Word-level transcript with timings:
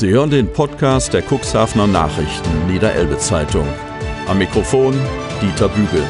Sie 0.00 0.08
hören 0.08 0.30
den 0.30 0.50
Podcast 0.50 1.12
der 1.12 1.22
Cuxhavener 1.22 1.86
Nachrichten 1.86 2.66
Niederelbe 2.66 3.18
Zeitung. 3.18 3.66
Am 4.28 4.38
Mikrofon 4.38 4.94
Dieter 5.42 5.68
Bügel. 5.68 6.02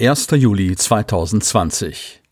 1. 0.00 0.28
Juli 0.36 0.74
2020. 0.74 2.22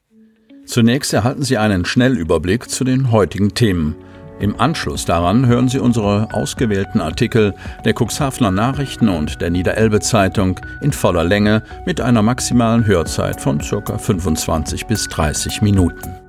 Zunächst 0.64 1.12
erhalten 1.12 1.42
Sie 1.42 1.58
einen 1.58 1.84
Schnellüberblick 1.84 2.70
zu 2.70 2.84
den 2.84 3.12
heutigen 3.12 3.52
Themen. 3.52 3.96
Im 4.40 4.58
Anschluss 4.58 5.04
daran 5.04 5.44
hören 5.44 5.68
Sie 5.68 5.78
unsere 5.78 6.32
ausgewählten 6.32 7.02
Artikel 7.02 7.52
der 7.84 7.92
Cuxhavener 7.92 8.50
Nachrichten 8.50 9.10
und 9.10 9.42
der 9.42 9.50
Niederelbe 9.50 10.00
Zeitung 10.00 10.58
in 10.80 10.92
voller 10.92 11.24
Länge 11.24 11.62
mit 11.84 12.00
einer 12.00 12.22
maximalen 12.22 12.86
Hörzeit 12.86 13.42
von 13.42 13.58
ca. 13.58 13.98
25 13.98 14.86
bis 14.86 15.06
30 15.08 15.60
Minuten. 15.60 16.27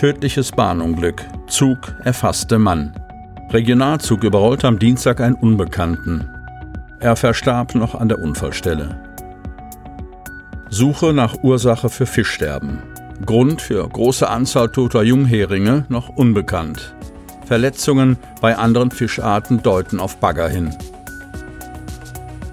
Tödliches 0.00 0.50
Bahnunglück. 0.52 1.26
Zug 1.46 1.94
erfasste 2.04 2.58
Mann. 2.58 2.94
Regionalzug 3.50 4.24
überrollte 4.24 4.66
am 4.66 4.78
Dienstag 4.78 5.20
einen 5.20 5.34
Unbekannten. 5.34 6.26
Er 7.00 7.16
verstarb 7.16 7.74
noch 7.74 7.94
an 7.94 8.08
der 8.08 8.18
Unfallstelle. 8.18 8.98
Suche 10.70 11.12
nach 11.12 11.42
Ursache 11.42 11.90
für 11.90 12.06
Fischsterben. 12.06 12.78
Grund 13.26 13.60
für 13.60 13.86
große 13.86 14.26
Anzahl 14.26 14.70
toter 14.70 15.02
Jungheringe 15.02 15.84
noch 15.90 16.08
unbekannt. 16.08 16.94
Verletzungen 17.44 18.16
bei 18.40 18.56
anderen 18.56 18.90
Fischarten 18.90 19.62
deuten 19.62 20.00
auf 20.00 20.16
Bagger 20.16 20.48
hin. 20.48 20.74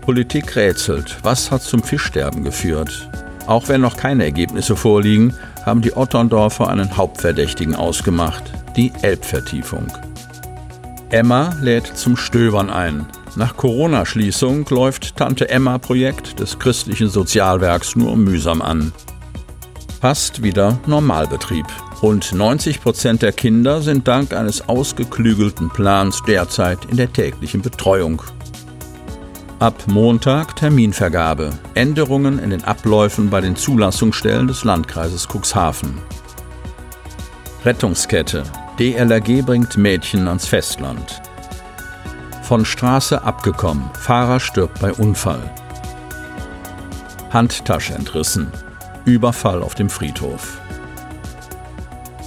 Politik 0.02 0.54
rätselt, 0.58 1.16
was 1.24 1.50
hat 1.50 1.62
zum 1.62 1.82
Fischsterben 1.82 2.44
geführt? 2.44 3.10
Auch 3.48 3.70
wenn 3.70 3.82
noch 3.82 3.96
keine 3.96 4.26
Ergebnisse 4.26 4.76
vorliegen, 4.76 5.34
haben 5.66 5.82
die 5.82 5.96
Otterndorfer 5.96 6.68
einen 6.70 6.98
Hauptverdächtigen 6.98 7.76
ausgemacht, 7.76 8.44
die 8.76 8.92
Elbvertiefung. 9.02 9.88
Emma 11.10 11.56
lädt 11.62 11.88
zum 11.88 12.18
Stöbern 12.18 12.70
ein. 12.70 13.06
Nach 13.38 13.56
Corona-Schließung 13.56 14.66
läuft 14.70 15.16
Tante 15.16 15.50
Emma-Projekt 15.50 16.40
des 16.42 16.60
christlichen 16.60 17.08
Sozialwerks 17.08 17.96
nur 17.96 18.18
mühsam 18.18 18.62
an. 18.62 18.92
Fast 20.02 20.44
wieder 20.44 20.78
Normalbetrieb. 20.86 21.66
Rund 22.02 22.34
90 22.34 22.82
Prozent 22.82 23.22
der 23.22 23.32
Kinder 23.32 23.82
sind 23.82 24.08
dank 24.08 24.34
eines 24.34 24.68
ausgeklügelten 24.68 25.70
Plans 25.70 26.22
derzeit 26.28 26.80
in 26.92 26.98
der 26.98 27.12
täglichen 27.14 27.62
Betreuung. 27.62 28.22
Ab 29.60 29.88
Montag 29.88 30.56
Terminvergabe. 30.56 31.50
Änderungen 31.74 32.38
in 32.38 32.52
den 32.52 32.64
Abläufen 32.64 33.32
bei 33.32 33.42
den 33.42 33.56
Zulassungsstellen 33.56 34.48
des 34.48 34.64
Landkreises 34.64 35.28
Cuxhaven. 35.28 35.98
Rettungskette. 37.66 38.44
DLRG 38.78 39.44
bringt 39.44 39.76
Mädchen 39.76 40.28
ans 40.28 40.46
Festland. 40.46 41.24
Von 42.44 42.66
Straße 42.66 43.24
abgekommen. 43.24 43.90
Fahrer 44.00 44.40
stirbt 44.40 44.80
bei 44.80 44.94
Unfall. 44.94 45.50
Handtasche 47.32 47.96
entrissen. 47.96 48.52
Überfall 49.06 49.64
auf 49.64 49.74
dem 49.74 49.90
Friedhof. 49.90 50.62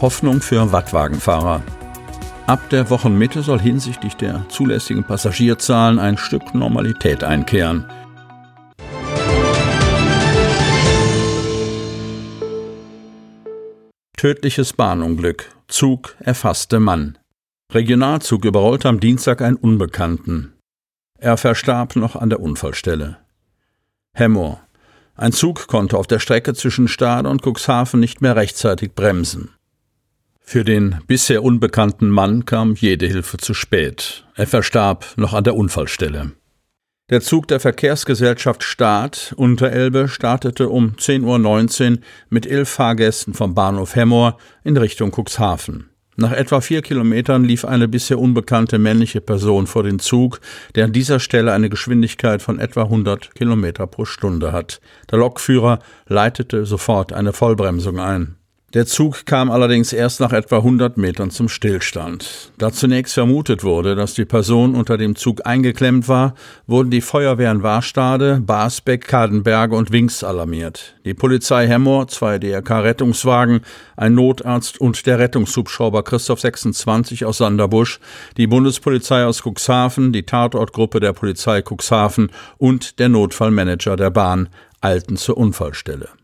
Hoffnung 0.01 0.41
für 0.41 0.73
Wattwagenfahrer. 0.73 1.63
Ab 2.51 2.69
der 2.71 2.91
Wochenmitte 2.91 3.43
soll 3.43 3.61
hinsichtlich 3.61 4.17
der 4.17 4.45
zulässigen 4.49 5.05
Passagierzahlen 5.05 6.01
ein 6.01 6.19
Stück 6.19 6.53
Normalität 6.53 7.23
einkehren. 7.23 7.85
Tödliches 14.17 14.73
Bahnunglück. 14.73 15.55
Zug 15.69 16.17
erfasste 16.19 16.81
Mann. 16.81 17.19
Regionalzug 17.73 18.45
überrollte 18.45 18.89
am 18.89 18.99
Dienstag 18.99 19.43
einen 19.43 19.55
Unbekannten. 19.55 20.55
Er 21.21 21.37
verstarb 21.37 21.95
noch 21.95 22.17
an 22.17 22.31
der 22.31 22.41
Unfallstelle. 22.41 23.19
Hemmoor. 24.13 24.61
Ein 25.15 25.31
Zug 25.31 25.69
konnte 25.69 25.97
auf 25.97 26.09
der 26.09 26.19
Strecke 26.19 26.53
zwischen 26.55 26.89
Stade 26.89 27.29
und 27.29 27.47
Cuxhaven 27.47 28.01
nicht 28.01 28.23
mehr 28.23 28.35
rechtzeitig 28.35 28.97
bremsen. 28.97 29.51
Für 30.51 30.65
den 30.65 30.97
bisher 31.07 31.45
unbekannten 31.45 32.11
Mann 32.11 32.45
kam 32.45 32.75
jede 32.75 33.07
Hilfe 33.07 33.37
zu 33.37 33.55
spät. 33.55 34.25
Er 34.35 34.49
verstarb 34.49 35.07
noch 35.17 35.33
an 35.33 35.45
der 35.45 35.55
Unfallstelle. 35.55 36.33
Der 37.09 37.21
Zug 37.21 37.47
der 37.47 37.61
Verkehrsgesellschaft 37.61 38.65
Staat 38.65 39.33
Unterelbe 39.37 40.09
startete 40.09 40.69
um 40.69 40.97
10.19 40.99 41.93
Uhr 41.93 41.99
mit 42.31 42.47
elf 42.47 42.69
Fahrgästen 42.69 43.33
vom 43.33 43.55
Bahnhof 43.55 43.95
Hemmoor 43.95 44.39
in 44.65 44.77
Richtung 44.77 45.13
Cuxhaven. 45.13 45.89
Nach 46.17 46.33
etwa 46.33 46.61
vier 46.61 46.83
Kilometern 46.83 47.45
lief 47.45 47.65
eine 47.65 47.87
bisher 47.87 48.19
unbekannte 48.19 48.81
männliche 48.81 49.21
Person 49.21 49.69
vor 49.69 49.85
den 49.85 50.01
Zug, 50.01 50.41
der 50.75 50.87
an 50.87 50.93
dieser 50.93 51.21
Stelle 51.21 51.53
eine 51.53 51.69
Geschwindigkeit 51.69 52.43
von 52.43 52.59
etwa 52.59 52.83
100 52.83 53.37
Kilometer 53.37 53.87
pro 53.87 54.05
Stunde 54.05 54.51
hat. 54.51 54.81
Der 55.13 55.21
Lokführer 55.21 55.79
leitete 56.09 56.67
sofort 56.67 57.13
eine 57.13 57.33
Vollbremsung 57.33 58.01
ein. 58.01 58.40
Der 58.73 58.87
Zug 58.87 59.27
kam 59.27 59.51
allerdings 59.51 59.93
erst 59.93 60.21
nach 60.21 60.33
etwa 60.33 60.59
100 60.59 60.97
Metern 60.97 61.33
zum 61.33 61.49
Stillstand. 61.49 62.53
Da 62.57 62.71
zunächst 62.71 63.15
vermutet 63.15 63.65
wurde, 63.65 63.97
dass 63.97 64.15
die 64.15 64.25
Person 64.25 64.77
unter 64.77 64.97
dem 64.97 65.17
Zug 65.17 65.45
eingeklemmt 65.45 66.07
war, 66.07 66.35
wurden 66.69 66.89
die 66.89 67.01
Feuerwehren 67.01 67.65
Warstade, 67.65 68.41
Basbeck, 68.41 69.09
Kadenberge 69.09 69.75
und 69.75 69.91
Wings 69.91 70.23
alarmiert. 70.23 70.95
Die 71.05 71.15
Polizei 71.15 71.67
Hemmoor, 71.67 72.07
zwei 72.07 72.39
DRK-Rettungswagen, 72.39 73.63
ein 73.97 74.15
Notarzt 74.15 74.81
und 74.81 75.05
der 75.05 75.19
Rettungshubschrauber 75.19 76.05
Christoph 76.05 76.39
26 76.39 77.25
aus 77.25 77.39
Sanderbusch, 77.39 77.99
die 78.37 78.47
Bundespolizei 78.47 79.25
aus 79.25 79.43
Cuxhaven, 79.43 80.13
die 80.13 80.23
Tatortgruppe 80.23 81.01
der 81.01 81.13
Polizei 81.13 81.61
Cuxhaven 81.61 82.31
und 82.57 83.01
der 83.01 83.09
Notfallmanager 83.09 83.97
der 83.97 84.11
Bahn 84.11 84.49
eilten 84.81 85.17
zur 85.17 85.39
Unfallstelle. 85.39 86.20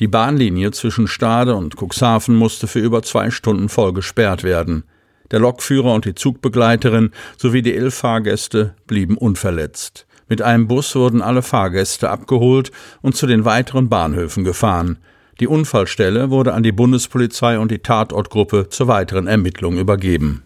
Die 0.00 0.08
Bahnlinie 0.08 0.72
zwischen 0.72 1.06
Stade 1.06 1.54
und 1.54 1.76
Cuxhaven 1.76 2.34
musste 2.34 2.66
für 2.66 2.80
über 2.80 3.02
zwei 3.04 3.30
Stunden 3.30 3.68
voll 3.68 3.92
gesperrt 3.92 4.42
werden. 4.42 4.82
Der 5.30 5.38
Lokführer 5.38 5.94
und 5.94 6.04
die 6.04 6.16
Zugbegleiterin 6.16 7.12
sowie 7.36 7.62
die 7.62 7.76
elf 7.76 7.94
Fahrgäste 7.94 8.74
blieben 8.88 9.16
unverletzt. 9.16 10.06
Mit 10.28 10.42
einem 10.42 10.66
Bus 10.66 10.96
wurden 10.96 11.22
alle 11.22 11.42
Fahrgäste 11.42 12.10
abgeholt 12.10 12.72
und 13.02 13.14
zu 13.14 13.28
den 13.28 13.44
weiteren 13.44 13.88
Bahnhöfen 13.88 14.42
gefahren. 14.42 14.98
Die 15.38 15.46
Unfallstelle 15.46 16.30
wurde 16.30 16.54
an 16.54 16.64
die 16.64 16.72
Bundespolizei 16.72 17.58
und 17.58 17.70
die 17.70 17.78
Tatortgruppe 17.78 18.68
zur 18.70 18.88
weiteren 18.88 19.28
Ermittlung 19.28 19.78
übergeben. 19.78 20.42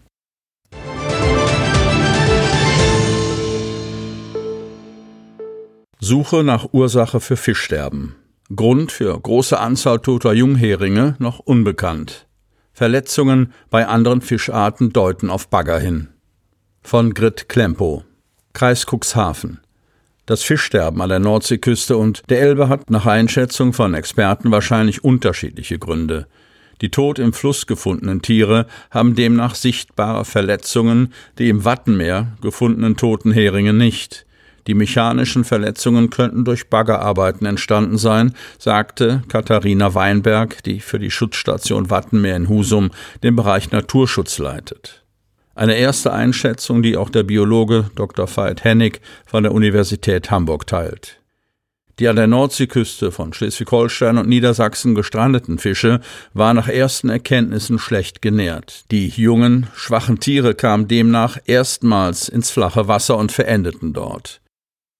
Suche 5.99 6.43
nach 6.43 6.69
Ursache 6.71 7.19
für 7.19 7.35
Fischsterben. 7.35 8.15
Grund 8.55 8.91
für 8.91 9.19
große 9.19 9.59
Anzahl 9.59 9.99
toter 9.99 10.33
Jungheringe 10.33 11.15
noch 11.19 11.37
unbekannt. 11.37 12.25
Verletzungen 12.73 13.53
bei 13.69 13.87
anderen 13.87 14.21
Fischarten 14.21 14.91
deuten 14.91 15.29
auf 15.29 15.49
Bagger 15.49 15.79
hin. 15.79 16.07
Von 16.81 17.13
Grit 17.13 17.47
Klempo. 17.47 18.03
Kreis 18.53 18.87
Cuxhaven. 18.87 19.59
Das 20.25 20.41
Fischsterben 20.41 20.99
an 21.01 21.09
der 21.09 21.19
Nordseeküste 21.19 21.95
und 21.95 22.23
der 22.29 22.41
Elbe 22.41 22.69
hat 22.69 22.89
nach 22.89 23.05
Einschätzung 23.05 23.73
von 23.73 23.93
Experten 23.93 24.49
wahrscheinlich 24.49 25.03
unterschiedliche 25.03 25.77
Gründe. 25.77 26.27
Die 26.81 26.89
tot 26.89 27.19
im 27.19 27.33
Fluss 27.33 27.67
gefundenen 27.67 28.23
Tiere 28.23 28.65
haben 28.89 29.13
demnach 29.13 29.53
sichtbare 29.53 30.25
Verletzungen, 30.25 31.13
die 31.37 31.49
im 31.49 31.65
Wattenmeer 31.65 32.37
gefundenen 32.41 32.95
toten 32.95 33.31
Heringe 33.31 33.73
nicht. 33.73 34.25
Die 34.67 34.73
mechanischen 34.73 35.43
Verletzungen 35.43 36.09
könnten 36.09 36.45
durch 36.45 36.69
Baggerarbeiten 36.69 37.45
entstanden 37.45 37.97
sein, 37.97 38.33
sagte 38.57 39.23
Katharina 39.27 39.93
Weinberg, 39.93 40.63
die 40.63 40.79
für 40.79 40.99
die 40.99 41.11
Schutzstation 41.11 41.89
Wattenmeer 41.89 42.35
in 42.35 42.49
Husum 42.49 42.91
den 43.23 43.35
Bereich 43.35 43.71
Naturschutz 43.71 44.37
leitet. 44.37 45.03
Eine 45.55 45.75
erste 45.75 46.13
Einschätzung, 46.13 46.81
die 46.81 46.95
auch 46.95 47.09
der 47.09 47.23
Biologe 47.23 47.91
Dr. 47.95 48.27
Veit 48.33 48.63
Hennig 48.63 49.01
von 49.25 49.43
der 49.43 49.51
Universität 49.51 50.31
Hamburg 50.31 50.67
teilt. 50.67 51.19
Die 51.99 52.07
an 52.07 52.15
der 52.15 52.27
Nordseeküste 52.27 53.11
von 53.11 53.33
Schleswig-Holstein 53.33 54.17
und 54.17 54.29
Niedersachsen 54.29 54.95
gestrandeten 54.95 55.57
Fische 55.57 55.99
waren 56.33 56.55
nach 56.55 56.69
ersten 56.69 57.09
Erkenntnissen 57.09 57.77
schlecht 57.77 58.21
genährt. 58.21 58.85
Die 58.89 59.09
jungen, 59.09 59.67
schwachen 59.75 60.21
Tiere 60.21 60.55
kamen 60.55 60.87
demnach 60.87 61.37
erstmals 61.45 62.29
ins 62.29 62.51
flache 62.51 62.87
Wasser 62.87 63.17
und 63.17 63.33
verendeten 63.33 63.91
dort. 63.91 64.39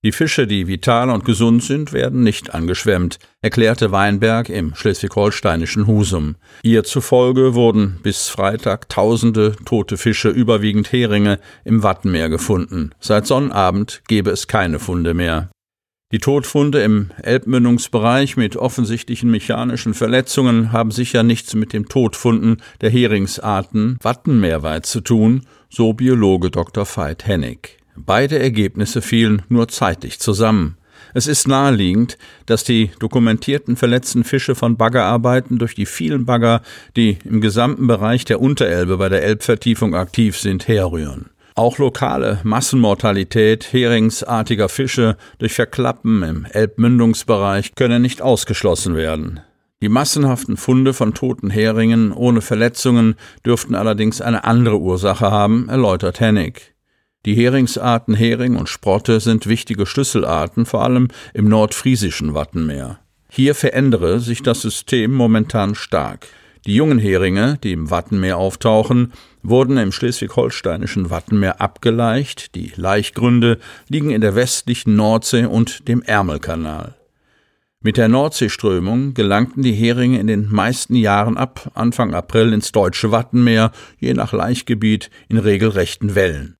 Die 0.01 0.13
Fische, 0.13 0.47
die 0.47 0.67
vital 0.67 1.09
und 1.09 1.25
gesund 1.25 1.61
sind, 1.61 1.91
werden 1.91 2.23
nicht 2.23 2.53
angeschwemmt, 2.53 3.19
erklärte 3.41 3.91
Weinberg 3.91 4.47
im 4.47 4.73
schleswig-holsteinischen 4.73 5.87
Husum. 5.87 6.37
Ihr 6.63 6.85
zufolge 6.85 7.53
wurden 7.53 7.99
bis 8.01 8.29
Freitag 8.29 8.87
tausende 8.87 9.57
tote 9.65 9.97
Fische, 9.97 10.29
überwiegend 10.29 10.93
Heringe, 10.93 11.37
im 11.65 11.83
Wattenmeer 11.83 12.29
gefunden. 12.29 12.91
Seit 13.01 13.27
Sonnabend 13.27 14.01
gebe 14.07 14.29
es 14.29 14.47
keine 14.47 14.79
Funde 14.79 15.13
mehr. 15.13 15.49
Die 16.13 16.19
Todfunde 16.19 16.81
im 16.81 17.11
Elbmündungsbereich 17.21 18.37
mit 18.37 18.55
offensichtlichen 18.55 19.29
mechanischen 19.29 19.93
Verletzungen 19.93 20.71
haben 20.71 20.91
sicher 20.91 21.23
nichts 21.23 21.55
mit 21.55 21.73
dem 21.73 21.89
Todfunden 21.89 22.61
der 22.79 22.89
Heringsarten 22.89 23.97
Wattenmeerweit 24.01 24.85
zu 24.85 25.01
tun, 25.01 25.45
so 25.69 25.91
Biologe 25.91 26.51
Dr. 26.51 26.85
Veit 26.85 27.27
Hennig. 27.27 27.78
Beide 28.05 28.39
Ergebnisse 28.39 29.01
fielen 29.01 29.41
nur 29.49 29.67
zeitlich 29.67 30.19
zusammen. 30.19 30.77
Es 31.13 31.27
ist 31.27 31.47
naheliegend, 31.47 32.17
dass 32.45 32.63
die 32.63 32.91
dokumentierten 32.99 33.75
verletzten 33.75 34.23
Fische 34.23 34.55
von 34.55 34.77
Baggerarbeiten 34.77 35.57
durch 35.57 35.75
die 35.75 35.85
vielen 35.85 36.25
Bagger, 36.25 36.61
die 36.95 37.17
im 37.23 37.41
gesamten 37.41 37.87
Bereich 37.87 38.25
der 38.25 38.41
Unterelbe 38.41 38.97
bei 38.97 39.09
der 39.09 39.23
Elbvertiefung 39.23 39.95
aktiv 39.95 40.37
sind, 40.37 40.67
herrühren. 40.67 41.29
Auch 41.55 41.77
lokale 41.77 42.39
Massenmortalität 42.43 43.73
heringsartiger 43.73 44.69
Fische 44.69 45.17
durch 45.39 45.53
Verklappen 45.53 46.23
im 46.23 46.45
Elbmündungsbereich 46.45 47.75
können 47.75 48.01
nicht 48.01 48.21
ausgeschlossen 48.21 48.95
werden. 48.95 49.41
Die 49.81 49.89
massenhaften 49.89 50.57
Funde 50.57 50.93
von 50.93 51.13
toten 51.13 51.49
Heringen 51.49 52.11
ohne 52.11 52.41
Verletzungen 52.41 53.15
dürften 53.45 53.75
allerdings 53.75 54.21
eine 54.21 54.43
andere 54.43 54.79
Ursache 54.79 55.31
haben, 55.31 55.69
erläutert 55.69 56.19
Hennig. 56.19 56.75
Die 57.25 57.35
Heringsarten 57.35 58.15
Hering 58.15 58.55
und 58.55 58.69
Sprotte 58.69 59.19
sind 59.19 59.47
wichtige 59.47 59.85
Schlüsselarten, 59.85 60.65
vor 60.65 60.83
allem 60.83 61.09
im 61.33 61.49
nordfriesischen 61.49 62.33
Wattenmeer. 62.33 62.99
Hier 63.29 63.55
verändere 63.55 64.19
sich 64.19 64.41
das 64.41 64.61
System 64.61 65.11
momentan 65.11 65.75
stark. 65.75 66.27
Die 66.65 66.75
jungen 66.75 66.99
Heringe, 66.99 67.57
die 67.63 67.73
im 67.73 67.89
Wattenmeer 67.89 68.37
auftauchen, 68.37 69.13
wurden 69.43 69.77
im 69.77 69.91
schleswig-holsteinischen 69.91 71.09
Wattenmeer 71.09 71.61
abgeleicht, 71.61 72.55
die 72.55 72.71
Laichgründe 72.75 73.59
liegen 73.87 74.11
in 74.11 74.21
der 74.21 74.35
westlichen 74.35 74.95
Nordsee 74.95 75.45
und 75.45 75.87
dem 75.87 76.01
Ärmelkanal. 76.01 76.95
Mit 77.81 77.95
der 77.95 78.09
Nordseeströmung 78.09 79.13
gelangten 79.13 79.63
die 79.63 79.73
Heringe 79.73 80.19
in 80.19 80.27
den 80.27 80.51
meisten 80.51 80.95
Jahren 80.95 81.37
ab 81.37 81.71
Anfang 81.75 82.13
April 82.13 82.51
ins 82.51 82.73
deutsche 82.73 83.11
Wattenmeer, 83.11 83.71
je 83.99 84.13
nach 84.13 84.33
Laichgebiet 84.33 85.09
in 85.29 85.37
regelrechten 85.37 86.13
Wellen. 86.13 86.58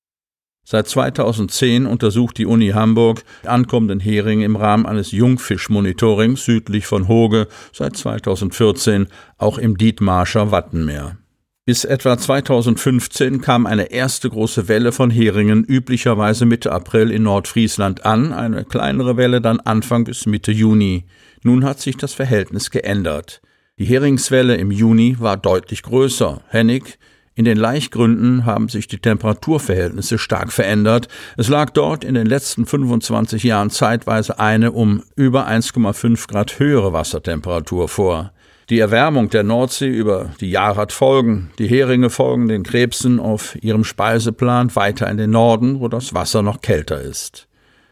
Seit 0.71 0.87
2010 0.87 1.87
untersucht 1.87 2.37
die 2.37 2.45
Uni 2.45 2.67
Hamburg 2.67 3.23
ankommenden 3.43 3.99
Heringe 3.99 4.45
im 4.45 4.55
Rahmen 4.55 4.85
eines 4.85 5.11
Jungfischmonitorings 5.11 6.45
südlich 6.45 6.85
von 6.85 7.07
Hoge, 7.07 7.47
seit 7.73 7.97
2014 7.97 9.07
auch 9.39 9.57
im 9.57 9.79
Dietmarscher 9.79 10.51
Wattenmeer. 10.51 11.17
Bis 11.65 11.85
etwa 11.85 12.19
2015 12.19 13.41
kam 13.41 13.65
eine 13.65 13.91
erste 13.91 14.29
große 14.29 14.67
Welle 14.67 14.91
von 14.91 15.09
Heringen 15.09 15.63
üblicherweise 15.63 16.45
Mitte 16.45 16.71
April 16.71 17.09
in 17.09 17.23
Nordfriesland 17.23 18.05
an, 18.05 18.31
eine 18.31 18.63
kleinere 18.63 19.17
Welle 19.17 19.41
dann 19.41 19.59
Anfang 19.61 20.03
bis 20.03 20.27
Mitte 20.27 20.51
Juni. 20.51 21.07
Nun 21.41 21.65
hat 21.65 21.79
sich 21.79 21.97
das 21.97 22.13
Verhältnis 22.13 22.69
geändert. 22.69 23.41
Die 23.79 23.85
Heringswelle 23.85 24.57
im 24.57 24.69
Juni 24.69 25.15
war 25.19 25.35
deutlich 25.35 25.81
größer. 25.81 26.43
Hennig, 26.49 26.99
in 27.39 27.45
den 27.45 27.57
Laichgründen 27.57 28.45
haben 28.45 28.67
sich 28.67 28.87
die 28.87 28.97
Temperaturverhältnisse 28.97 30.17
stark 30.17 30.51
verändert. 30.51 31.07
Es 31.37 31.47
lag 31.47 31.69
dort 31.69 32.03
in 32.03 32.15
den 32.15 32.27
letzten 32.27 32.65
25 32.65 33.43
Jahren 33.43 33.69
zeitweise 33.69 34.39
eine 34.39 34.73
um 34.73 35.03
über 35.15 35.47
1,5 35.47 36.27
Grad 36.27 36.59
höhere 36.59 36.91
Wassertemperatur 36.91 37.87
vor. 37.87 38.33
Die 38.69 38.79
Erwärmung 38.79 39.29
der 39.29 39.43
Nordsee 39.43 39.87
über 39.87 40.31
die 40.41 40.51
Jahre 40.51 40.81
hat 40.81 40.91
Folgen. 40.91 41.49
Die 41.59 41.67
Heringe 41.69 42.09
folgen 42.09 42.49
den 42.49 42.63
Krebsen 42.63 43.21
auf 43.21 43.55
ihrem 43.63 43.85
Speiseplan 43.85 44.75
weiter 44.75 45.09
in 45.09 45.15
den 45.15 45.31
Norden, 45.31 45.79
wo 45.79 45.87
das 45.87 46.13
Wasser 46.13 46.41
noch 46.41 46.59
kälter 46.59 46.99
ist. 46.99 47.47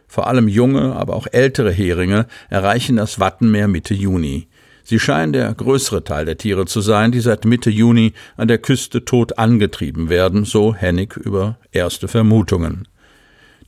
Vor 0.09 0.27
allem 0.27 0.49
junge, 0.49 0.93
aber 0.93 1.15
auch 1.15 1.27
ältere 1.31 1.71
Heringe 1.71 2.27
erreichen 2.49 2.97
das 2.97 3.21
Wattenmeer 3.21 3.69
Mitte 3.69 3.93
Juni. 3.93 4.46
Sie 4.89 4.99
scheinen 4.99 5.33
der 5.33 5.53
größere 5.53 6.05
Teil 6.05 6.23
der 6.23 6.37
Tiere 6.37 6.65
zu 6.65 6.79
sein, 6.79 7.11
die 7.11 7.19
seit 7.19 7.43
Mitte 7.43 7.69
Juni 7.69 8.13
an 8.37 8.47
der 8.47 8.57
Küste 8.57 9.03
tot 9.03 9.37
angetrieben 9.37 10.07
werden, 10.07 10.45
so 10.45 10.73
Hennig 10.73 11.17
über 11.17 11.57
erste 11.73 12.07
Vermutungen. 12.07 12.87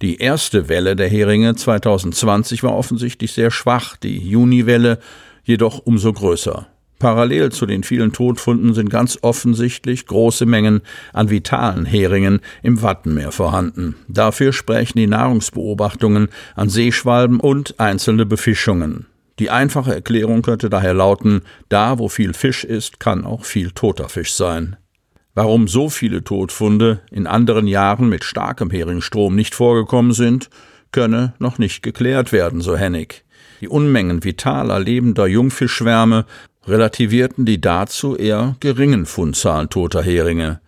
Die 0.01 0.19
erste 0.19 0.69
Welle 0.69 0.95
der 0.95 1.09
Heringe 1.09 1.55
2020 1.55 2.63
war 2.63 2.73
offensichtlich 2.73 3.33
sehr 3.33 3.51
schwach, 3.51 3.97
die 3.97 4.17
Juniwelle 4.17 4.99
jedoch 5.43 5.79
umso 5.79 6.13
größer. 6.13 6.67
Parallel 6.99 7.51
zu 7.51 7.65
den 7.65 7.83
vielen 7.83 8.13
Todfunden 8.13 8.73
sind 8.73 8.89
ganz 8.89 9.19
offensichtlich 9.21 10.05
große 10.05 10.45
Mengen 10.45 10.79
an 11.11 11.29
vitalen 11.29 11.83
Heringen 11.83 12.39
im 12.63 12.81
Wattenmeer 12.81 13.33
vorhanden. 13.33 13.95
Dafür 14.07 14.53
sprechen 14.53 14.97
die 14.97 15.07
Nahrungsbeobachtungen 15.07 16.29
an 16.55 16.69
Seeschwalben 16.69 17.41
und 17.41 17.77
einzelne 17.77 18.25
Befischungen. 18.25 19.05
Die 19.39 19.49
einfache 19.49 19.95
Erklärung 19.95 20.41
könnte 20.41 20.69
daher 20.69 20.93
lauten, 20.93 21.41
da 21.69 21.97
wo 21.97 22.09
viel 22.09 22.33
Fisch 22.33 22.65
ist, 22.65 22.99
kann 22.99 23.25
auch 23.25 23.45
viel 23.45 23.71
toter 23.71 24.09
Fisch 24.09 24.33
sein. 24.33 24.75
Warum 25.33 25.69
so 25.69 25.89
viele 25.89 26.23
Todfunde 26.23 26.99
in 27.09 27.25
anderen 27.25 27.65
Jahren 27.65 28.09
mit 28.09 28.25
starkem 28.25 28.69
Heringstrom 28.69 29.35
nicht 29.35 29.55
vorgekommen 29.55 30.11
sind, 30.11 30.49
könne 30.91 31.33
noch 31.39 31.57
nicht 31.57 31.81
geklärt 31.81 32.33
werden, 32.33 32.59
so 32.59 32.75
Hennig. 32.75 33.23
Die 33.61 33.69
Unmengen 33.69 34.23
vitaler, 34.23 34.79
lebender 34.79 35.27
Jungfischschwärme 35.27 36.25
relativierten 36.67 37.45
die 37.45 37.61
dazu 37.61 38.17
eher 38.17 38.55
geringen 38.59 39.05
Fundzahlen 39.05 39.69
toter 39.69 40.03
Heringe. 40.03 40.59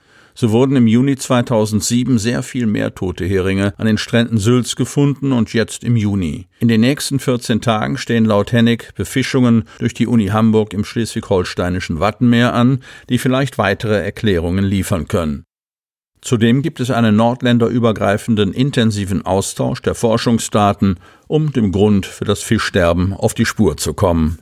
So 0.41 0.49
wurden 0.49 0.75
im 0.75 0.87
Juni 0.87 1.17
2007 1.17 2.17
sehr 2.17 2.41
viel 2.41 2.65
mehr 2.65 2.95
tote 2.95 3.25
Heringe 3.25 3.75
an 3.77 3.85
den 3.85 3.99
Stränden 3.99 4.39
Sülz 4.39 4.75
gefunden 4.75 5.33
und 5.33 5.53
jetzt 5.53 5.83
im 5.83 5.95
Juni. 5.95 6.47
In 6.59 6.67
den 6.67 6.81
nächsten 6.81 7.19
14 7.19 7.61
Tagen 7.61 7.95
stehen 7.95 8.25
laut 8.25 8.51
Hennig 8.51 8.91
Befischungen 8.95 9.65
durch 9.77 9.93
die 9.93 10.07
Uni 10.07 10.29
Hamburg 10.29 10.73
im 10.73 10.83
schleswig-holsteinischen 10.83 11.99
Wattenmeer 11.99 12.55
an, 12.55 12.79
die 13.07 13.19
vielleicht 13.19 13.59
weitere 13.59 14.03
Erklärungen 14.03 14.65
liefern 14.65 15.07
können. 15.07 15.43
Zudem 16.21 16.63
gibt 16.63 16.79
es 16.79 16.89
einen 16.89 17.15
nordländerübergreifenden 17.15 18.51
intensiven 18.51 19.23
Austausch 19.23 19.83
der 19.83 19.93
Forschungsdaten, 19.93 20.95
um 21.27 21.51
dem 21.51 21.71
Grund 21.71 22.07
für 22.07 22.25
das 22.25 22.41
Fischsterben 22.41 23.13
auf 23.13 23.35
die 23.35 23.45
Spur 23.45 23.77
zu 23.77 23.93
kommen. 23.93 24.40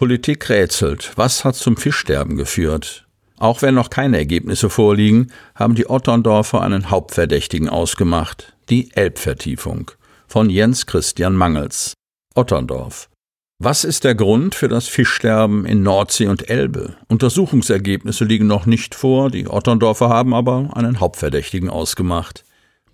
Politik 0.00 0.48
rätselt, 0.48 1.12
was 1.16 1.44
hat 1.44 1.56
zum 1.56 1.76
Fischsterben 1.76 2.38
geführt? 2.38 3.06
Auch 3.36 3.60
wenn 3.60 3.74
noch 3.74 3.90
keine 3.90 4.16
Ergebnisse 4.16 4.70
vorliegen, 4.70 5.30
haben 5.54 5.74
die 5.74 5.90
Otterndorfer 5.90 6.62
einen 6.62 6.88
Hauptverdächtigen 6.88 7.68
ausgemacht, 7.68 8.56
die 8.70 8.90
Elbvertiefung 8.94 9.90
von 10.26 10.48
Jens 10.48 10.86
Christian 10.86 11.34
Mangels. 11.34 11.92
Otterndorf. 12.34 13.10
Was 13.58 13.84
ist 13.84 14.04
der 14.04 14.14
Grund 14.14 14.54
für 14.54 14.68
das 14.68 14.88
Fischsterben 14.88 15.66
in 15.66 15.82
Nordsee 15.82 16.28
und 16.28 16.48
Elbe? 16.48 16.96
Untersuchungsergebnisse 17.08 18.24
liegen 18.24 18.46
noch 18.46 18.64
nicht 18.64 18.94
vor, 18.94 19.30
die 19.30 19.48
Otterndorfer 19.48 20.08
haben 20.08 20.32
aber 20.32 20.70
einen 20.72 20.98
Hauptverdächtigen 20.98 21.68
ausgemacht. 21.68 22.42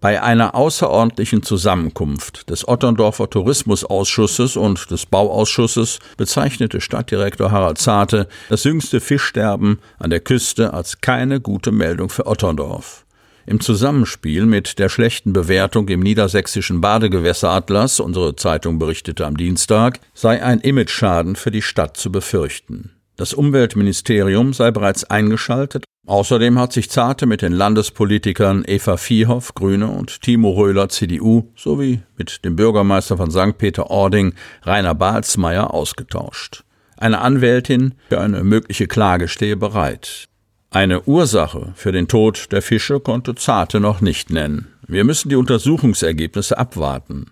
Bei 0.00 0.22
einer 0.22 0.54
außerordentlichen 0.54 1.42
Zusammenkunft 1.42 2.50
des 2.50 2.68
Otterndorfer 2.68 3.30
Tourismusausschusses 3.30 4.56
und 4.56 4.90
des 4.90 5.06
Bauausschusses 5.06 6.00
bezeichnete 6.18 6.82
Stadtdirektor 6.82 7.50
Harald 7.50 7.78
Zarte 7.78 8.28
das 8.50 8.64
jüngste 8.64 9.00
Fischsterben 9.00 9.78
an 9.98 10.10
der 10.10 10.20
Küste 10.20 10.74
als 10.74 11.00
keine 11.00 11.40
gute 11.40 11.72
Meldung 11.72 12.10
für 12.10 12.26
Otterndorf. 12.26 13.06
Im 13.46 13.60
Zusammenspiel 13.60 14.44
mit 14.44 14.78
der 14.78 14.88
schlechten 14.88 15.32
Bewertung 15.32 15.88
im 15.88 16.00
niedersächsischen 16.00 16.80
Badegewässeratlas, 16.80 18.00
unsere 18.00 18.36
Zeitung 18.36 18.78
berichtete 18.78 19.24
am 19.24 19.36
Dienstag, 19.36 20.00
sei 20.14 20.42
ein 20.42 20.60
Imageschaden 20.60 21.36
für 21.36 21.52
die 21.52 21.62
Stadt 21.62 21.96
zu 21.96 22.12
befürchten. 22.12 22.90
Das 23.16 23.32
Umweltministerium 23.32 24.52
sei 24.52 24.72
bereits 24.72 25.04
eingeschaltet. 25.04 25.84
Außerdem 26.06 26.56
hat 26.58 26.72
sich 26.72 26.88
Zarte 26.88 27.26
mit 27.26 27.42
den 27.42 27.52
Landespolitikern 27.52 28.64
Eva 28.64 28.96
Viehoff, 28.96 29.54
Grüne 29.54 29.88
und 29.88 30.22
Timo 30.22 30.50
Röhler, 30.50 30.88
CDU, 30.88 31.50
sowie 31.56 32.00
mit 32.16 32.44
dem 32.44 32.54
Bürgermeister 32.54 33.16
von 33.16 33.32
St. 33.32 33.58
Peter-Ording, 33.58 34.34
Rainer 34.62 34.94
Balzmeier, 34.94 35.74
ausgetauscht. 35.74 36.62
Eine 36.96 37.20
Anwältin 37.20 37.94
für 38.08 38.20
eine 38.20 38.44
mögliche 38.44 38.86
Klage 38.86 39.26
stehe 39.26 39.56
bereit. 39.56 40.26
Eine 40.70 41.02
Ursache 41.02 41.72
für 41.74 41.90
den 41.90 42.06
Tod 42.06 42.52
der 42.52 42.62
Fische 42.62 43.00
konnte 43.00 43.34
Zarte 43.34 43.80
noch 43.80 44.00
nicht 44.00 44.30
nennen. 44.30 44.68
Wir 44.86 45.02
müssen 45.02 45.28
die 45.28 45.36
Untersuchungsergebnisse 45.36 46.56
abwarten. 46.56 47.26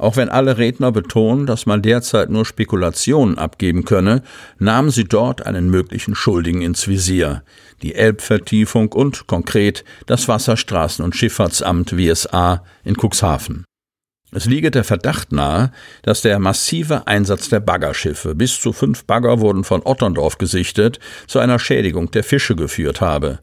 Auch 0.00 0.16
wenn 0.16 0.30
alle 0.30 0.56
Redner 0.56 0.92
betonen, 0.92 1.44
dass 1.44 1.66
man 1.66 1.82
derzeit 1.82 2.30
nur 2.30 2.46
Spekulationen 2.46 3.36
abgeben 3.36 3.84
könne, 3.84 4.22
nahmen 4.58 4.88
sie 4.88 5.04
dort 5.04 5.44
einen 5.44 5.68
möglichen 5.68 6.14
Schuldigen 6.14 6.62
ins 6.62 6.88
Visier, 6.88 7.42
die 7.82 7.94
Elbvertiefung 7.94 8.92
und 8.92 9.26
konkret 9.26 9.84
das 10.06 10.26
Wasserstraßen- 10.26 11.02
und 11.02 11.14
Schifffahrtsamt 11.14 11.98
WSA 11.98 12.64
in 12.82 12.96
Cuxhaven. 12.96 13.66
Es 14.32 14.46
liege 14.46 14.70
der 14.70 14.84
Verdacht 14.84 15.32
nahe, 15.32 15.70
dass 16.00 16.22
der 16.22 16.38
massive 16.38 17.06
Einsatz 17.06 17.50
der 17.50 17.60
Baggerschiffe, 17.60 18.34
bis 18.34 18.58
zu 18.58 18.72
fünf 18.72 19.04
Bagger 19.04 19.40
wurden 19.40 19.64
von 19.64 19.82
Otterndorf 19.84 20.38
gesichtet, 20.38 20.98
zu 21.26 21.40
einer 21.40 21.58
Schädigung 21.58 22.10
der 22.10 22.24
Fische 22.24 22.56
geführt 22.56 23.02
habe. 23.02 23.40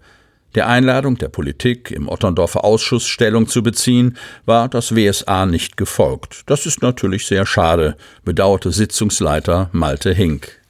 Der 0.56 0.68
Einladung 0.68 1.18
der 1.18 1.30
Politik, 1.30 1.92
im 1.92 2.10
Otterndorfer 2.10 2.64
Ausschuss 2.64 3.06
Stellung 3.06 3.48
zu 3.48 3.62
beziehen, 3.62 4.18
war 4.46 4.70
das 4.70 4.96
WSA 4.96 5.46
nicht 5.46 5.78
gefolgt. 5.78 6.44
Das 6.48 6.66
ist 6.66 6.82
natürlich 6.82 7.26
sehr 7.28 7.46
schade, 7.46 7.96
bedauerte 8.24 8.72
Sitzungsleiter 8.72 9.70
Malte 9.74 10.14
Hink. 10.14 10.62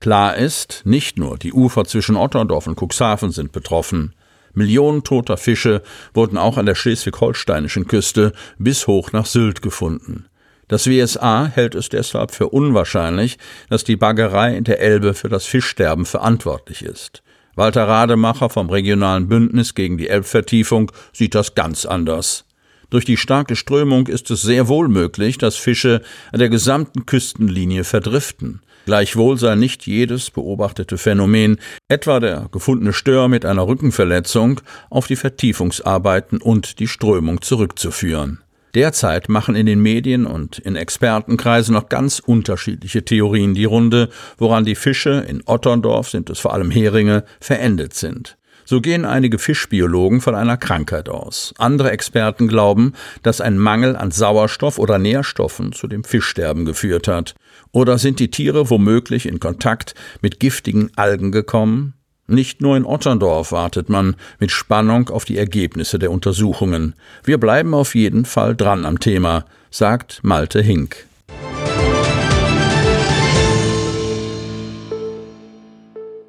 Klar 0.00 0.36
ist, 0.36 0.82
nicht 0.84 1.18
nur 1.18 1.38
die 1.38 1.52
Ufer 1.52 1.84
zwischen 1.84 2.16
Otterndorf 2.16 2.66
und 2.66 2.78
Cuxhaven 2.78 3.32
sind 3.32 3.52
betroffen. 3.52 4.14
Millionen 4.52 5.02
toter 5.02 5.36
Fische 5.36 5.82
wurden 6.12 6.38
auch 6.38 6.58
an 6.58 6.66
der 6.66 6.74
schleswig-holsteinischen 6.74 7.88
Küste 7.88 8.32
bis 8.58 8.86
hoch 8.86 9.12
nach 9.12 9.26
Sylt 9.26 9.62
gefunden. 9.62 10.26
Das 10.68 10.86
WSA 10.86 11.46
hält 11.46 11.74
es 11.74 11.88
deshalb 11.88 12.30
für 12.30 12.48
unwahrscheinlich, 12.48 13.38
dass 13.68 13.84
die 13.84 13.96
Baggerei 13.96 14.56
in 14.56 14.64
der 14.64 14.80
Elbe 14.80 15.14
für 15.14 15.28
das 15.28 15.44
Fischsterben 15.44 16.06
verantwortlich 16.06 16.82
ist. 16.82 17.22
Walter 17.56 17.86
Rademacher 17.86 18.50
vom 18.50 18.68
regionalen 18.70 19.28
Bündnis 19.28 19.74
gegen 19.74 19.96
die 19.96 20.08
Elbvertiefung 20.08 20.90
sieht 21.12 21.34
das 21.34 21.54
ganz 21.54 21.86
anders. 21.86 22.44
Durch 22.90 23.04
die 23.04 23.16
starke 23.16 23.56
Strömung 23.56 24.06
ist 24.06 24.30
es 24.30 24.42
sehr 24.42 24.68
wohl 24.68 24.88
möglich, 24.88 25.38
dass 25.38 25.56
Fische 25.56 26.02
an 26.32 26.38
der 26.38 26.48
gesamten 26.48 27.06
Küstenlinie 27.06 27.82
verdriften. 27.82 28.60
Gleichwohl 28.84 29.38
sei 29.38 29.56
nicht 29.56 29.86
jedes 29.86 30.30
beobachtete 30.30 30.98
Phänomen, 30.98 31.58
etwa 31.88 32.20
der 32.20 32.48
gefundene 32.52 32.92
Stör 32.92 33.28
mit 33.28 33.46
einer 33.46 33.66
Rückenverletzung, 33.66 34.60
auf 34.90 35.06
die 35.06 35.16
Vertiefungsarbeiten 35.16 36.40
und 36.40 36.78
die 36.78 36.88
Strömung 36.88 37.40
zurückzuführen. 37.40 38.43
Derzeit 38.74 39.28
machen 39.28 39.54
in 39.54 39.66
den 39.66 39.80
Medien 39.80 40.26
und 40.26 40.58
in 40.58 40.74
Expertenkreisen 40.76 41.74
noch 41.74 41.88
ganz 41.88 42.18
unterschiedliche 42.18 43.04
Theorien 43.04 43.54
die 43.54 43.64
Runde, 43.64 44.08
woran 44.36 44.64
die 44.64 44.74
Fische, 44.74 45.24
in 45.28 45.42
Otterndorf 45.46 46.08
sind 46.10 46.28
es 46.30 46.40
vor 46.40 46.52
allem 46.52 46.70
Heringe, 46.70 47.24
verendet 47.40 47.94
sind. 47.94 48.36
So 48.66 48.80
gehen 48.80 49.04
einige 49.04 49.38
Fischbiologen 49.38 50.20
von 50.22 50.34
einer 50.34 50.56
Krankheit 50.56 51.08
aus. 51.08 51.52
Andere 51.58 51.90
Experten 51.90 52.48
glauben, 52.48 52.94
dass 53.22 53.42
ein 53.42 53.58
Mangel 53.58 53.94
an 53.94 54.10
Sauerstoff 54.10 54.78
oder 54.78 54.98
Nährstoffen 54.98 55.72
zu 55.72 55.86
dem 55.86 56.02
Fischsterben 56.02 56.64
geführt 56.64 57.06
hat. 57.06 57.34
Oder 57.72 57.98
sind 57.98 58.20
die 58.20 58.30
Tiere 58.30 58.70
womöglich 58.70 59.26
in 59.26 59.38
Kontakt 59.38 59.94
mit 60.22 60.40
giftigen 60.40 60.90
Algen 60.96 61.30
gekommen? 61.30 61.94
Nicht 62.26 62.62
nur 62.62 62.76
in 62.76 62.86
Otterndorf 62.86 63.52
wartet 63.52 63.90
man 63.90 64.16
mit 64.38 64.50
Spannung 64.50 65.10
auf 65.10 65.26
die 65.26 65.36
Ergebnisse 65.36 65.98
der 65.98 66.10
Untersuchungen. 66.10 66.94
Wir 67.22 67.38
bleiben 67.38 67.74
auf 67.74 67.94
jeden 67.94 68.24
Fall 68.24 68.56
dran 68.56 68.86
am 68.86 68.98
Thema, 68.98 69.44
sagt 69.70 70.20
Malte 70.22 70.62
Hink. 70.62 71.06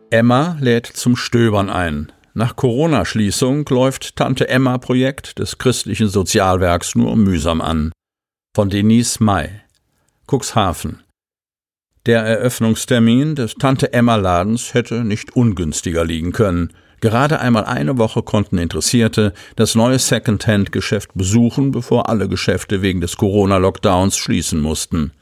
Emma 0.09 0.57
lädt 0.59 0.85
zum 0.85 1.15
Stöbern 1.15 1.69
ein. 1.69 2.11
Nach 2.33 2.57
Corona-Schließung 2.57 3.65
läuft 3.69 4.17
Tante 4.17 4.49
Emma-Projekt 4.49 5.39
des 5.39 5.57
christlichen 5.57 6.09
Sozialwerks 6.09 6.95
nur 6.95 7.15
mühsam 7.15 7.61
an. 7.61 7.93
Von 8.53 8.69
Denise 8.69 9.23
May. 9.23 9.49
Cuxhaven. 10.27 11.04
Der 12.05 12.21
Eröffnungstermin 12.21 13.33
des 13.33 13.55
Tante 13.55 13.91
Emma 13.91 14.15
Ladens 14.15 14.75
hätte 14.75 15.03
nicht 15.03 15.35
ungünstiger 15.35 16.05
liegen 16.05 16.33
können. 16.33 16.71
Gerade 17.01 17.39
einmal 17.39 17.65
eine 17.65 17.97
Woche 17.97 18.21
konnten 18.21 18.59
Interessierte 18.59 19.33
das 19.55 19.73
neue 19.73 19.97
Secondhand-Geschäft 19.97 21.09
besuchen, 21.15 21.71
bevor 21.71 22.07
alle 22.07 22.29
Geschäfte 22.29 22.83
wegen 22.83 23.01
des 23.01 23.17
Corona-Lockdowns 23.17 24.17
schließen 24.17 24.61
mussten. 24.61 25.13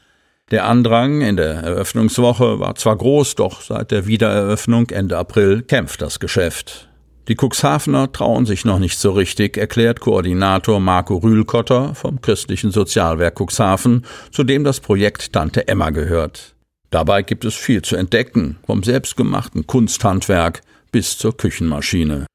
Der 0.51 0.65
Andrang 0.65 1.21
in 1.21 1.37
der 1.37 1.53
Eröffnungswoche 1.53 2.59
war 2.59 2.75
zwar 2.75 2.97
groß, 2.97 3.35
doch 3.35 3.61
seit 3.61 3.91
der 3.91 4.05
Wiedereröffnung 4.05 4.89
Ende 4.89 5.17
April 5.17 5.61
kämpft 5.61 6.01
das 6.01 6.19
Geschäft. 6.19 6.89
Die 7.29 7.37
Cuxhavener 7.37 8.11
trauen 8.11 8.45
sich 8.45 8.65
noch 8.65 8.79
nicht 8.79 8.99
so 8.99 9.11
richtig, 9.11 9.55
erklärt 9.55 10.01
Koordinator 10.01 10.81
Marco 10.81 11.15
Rühlkotter 11.15 11.95
vom 11.95 12.19
Christlichen 12.19 12.71
Sozialwerk 12.71 13.39
Cuxhaven, 13.39 14.05
zu 14.31 14.43
dem 14.43 14.65
das 14.65 14.81
Projekt 14.81 15.31
Tante 15.31 15.69
Emma 15.69 15.89
gehört. 15.89 16.52
Dabei 16.93 17.23
gibt 17.23 17.43
es 17.43 17.55
viel 17.55 17.81
zu 17.81 17.95
entdecken, 17.95 18.59
vom 18.67 18.83
selbstgemachten 18.83 19.65
Kunsthandwerk 19.65 20.61
bis 20.91 21.17
zur 21.17 21.35
Küchenmaschine. 21.35 22.27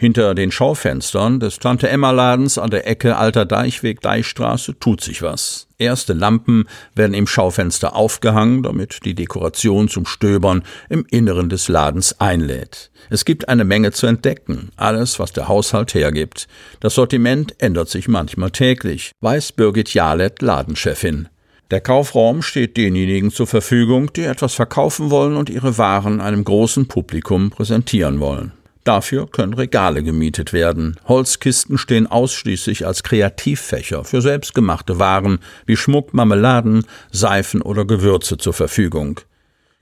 Hinter 0.00 0.34
den 0.34 0.50
Schaufenstern 0.50 1.40
des 1.40 1.58
Tante 1.58 1.90
Emma 1.90 2.10
Ladens 2.10 2.56
an 2.56 2.70
der 2.70 2.88
Ecke 2.88 3.18
Alter 3.18 3.44
Deichweg 3.44 4.00
Deichstraße 4.00 4.78
tut 4.78 5.02
sich 5.02 5.20
was. 5.20 5.68
Erste 5.76 6.14
Lampen 6.14 6.64
werden 6.94 7.12
im 7.12 7.26
Schaufenster 7.26 7.94
aufgehangen, 7.94 8.62
damit 8.62 9.00
die 9.04 9.14
Dekoration 9.14 9.90
zum 9.90 10.06
Stöbern 10.06 10.62
im 10.88 11.04
Inneren 11.10 11.50
des 11.50 11.68
Ladens 11.68 12.18
einlädt. 12.18 12.90
Es 13.10 13.26
gibt 13.26 13.50
eine 13.50 13.66
Menge 13.66 13.92
zu 13.92 14.06
entdecken, 14.06 14.70
alles, 14.76 15.18
was 15.18 15.32
der 15.32 15.48
Haushalt 15.48 15.92
hergibt. 15.92 16.48
Das 16.80 16.94
Sortiment 16.94 17.56
ändert 17.58 17.90
sich 17.90 18.08
manchmal 18.08 18.52
täglich, 18.52 19.12
weiß 19.20 19.52
Birgit 19.52 19.92
Jalet, 19.92 20.40
Ladenchefin. 20.40 21.28
Der 21.70 21.82
Kaufraum 21.82 22.40
steht 22.40 22.78
denjenigen 22.78 23.30
zur 23.30 23.46
Verfügung, 23.46 24.10
die 24.14 24.22
etwas 24.22 24.54
verkaufen 24.54 25.10
wollen 25.10 25.36
und 25.36 25.50
ihre 25.50 25.76
Waren 25.76 26.20
einem 26.20 26.42
großen 26.42 26.88
Publikum 26.88 27.50
präsentieren 27.50 28.20
wollen. 28.20 28.52
Dafür 28.84 29.26
können 29.26 29.52
Regale 29.52 30.02
gemietet 30.02 30.54
werden. 30.54 30.96
Holzkisten 31.06 31.76
stehen 31.76 32.06
ausschließlich 32.06 32.86
als 32.86 33.02
Kreativfächer 33.02 34.02
für 34.04 34.22
selbstgemachte 34.22 34.98
Waren 34.98 35.40
wie 35.66 35.76
Schmuck, 35.76 36.14
Marmeladen, 36.14 36.86
Seifen 37.10 37.60
oder 37.60 37.84
Gewürze 37.84 38.38
zur 38.38 38.54
Verfügung. 38.54 39.20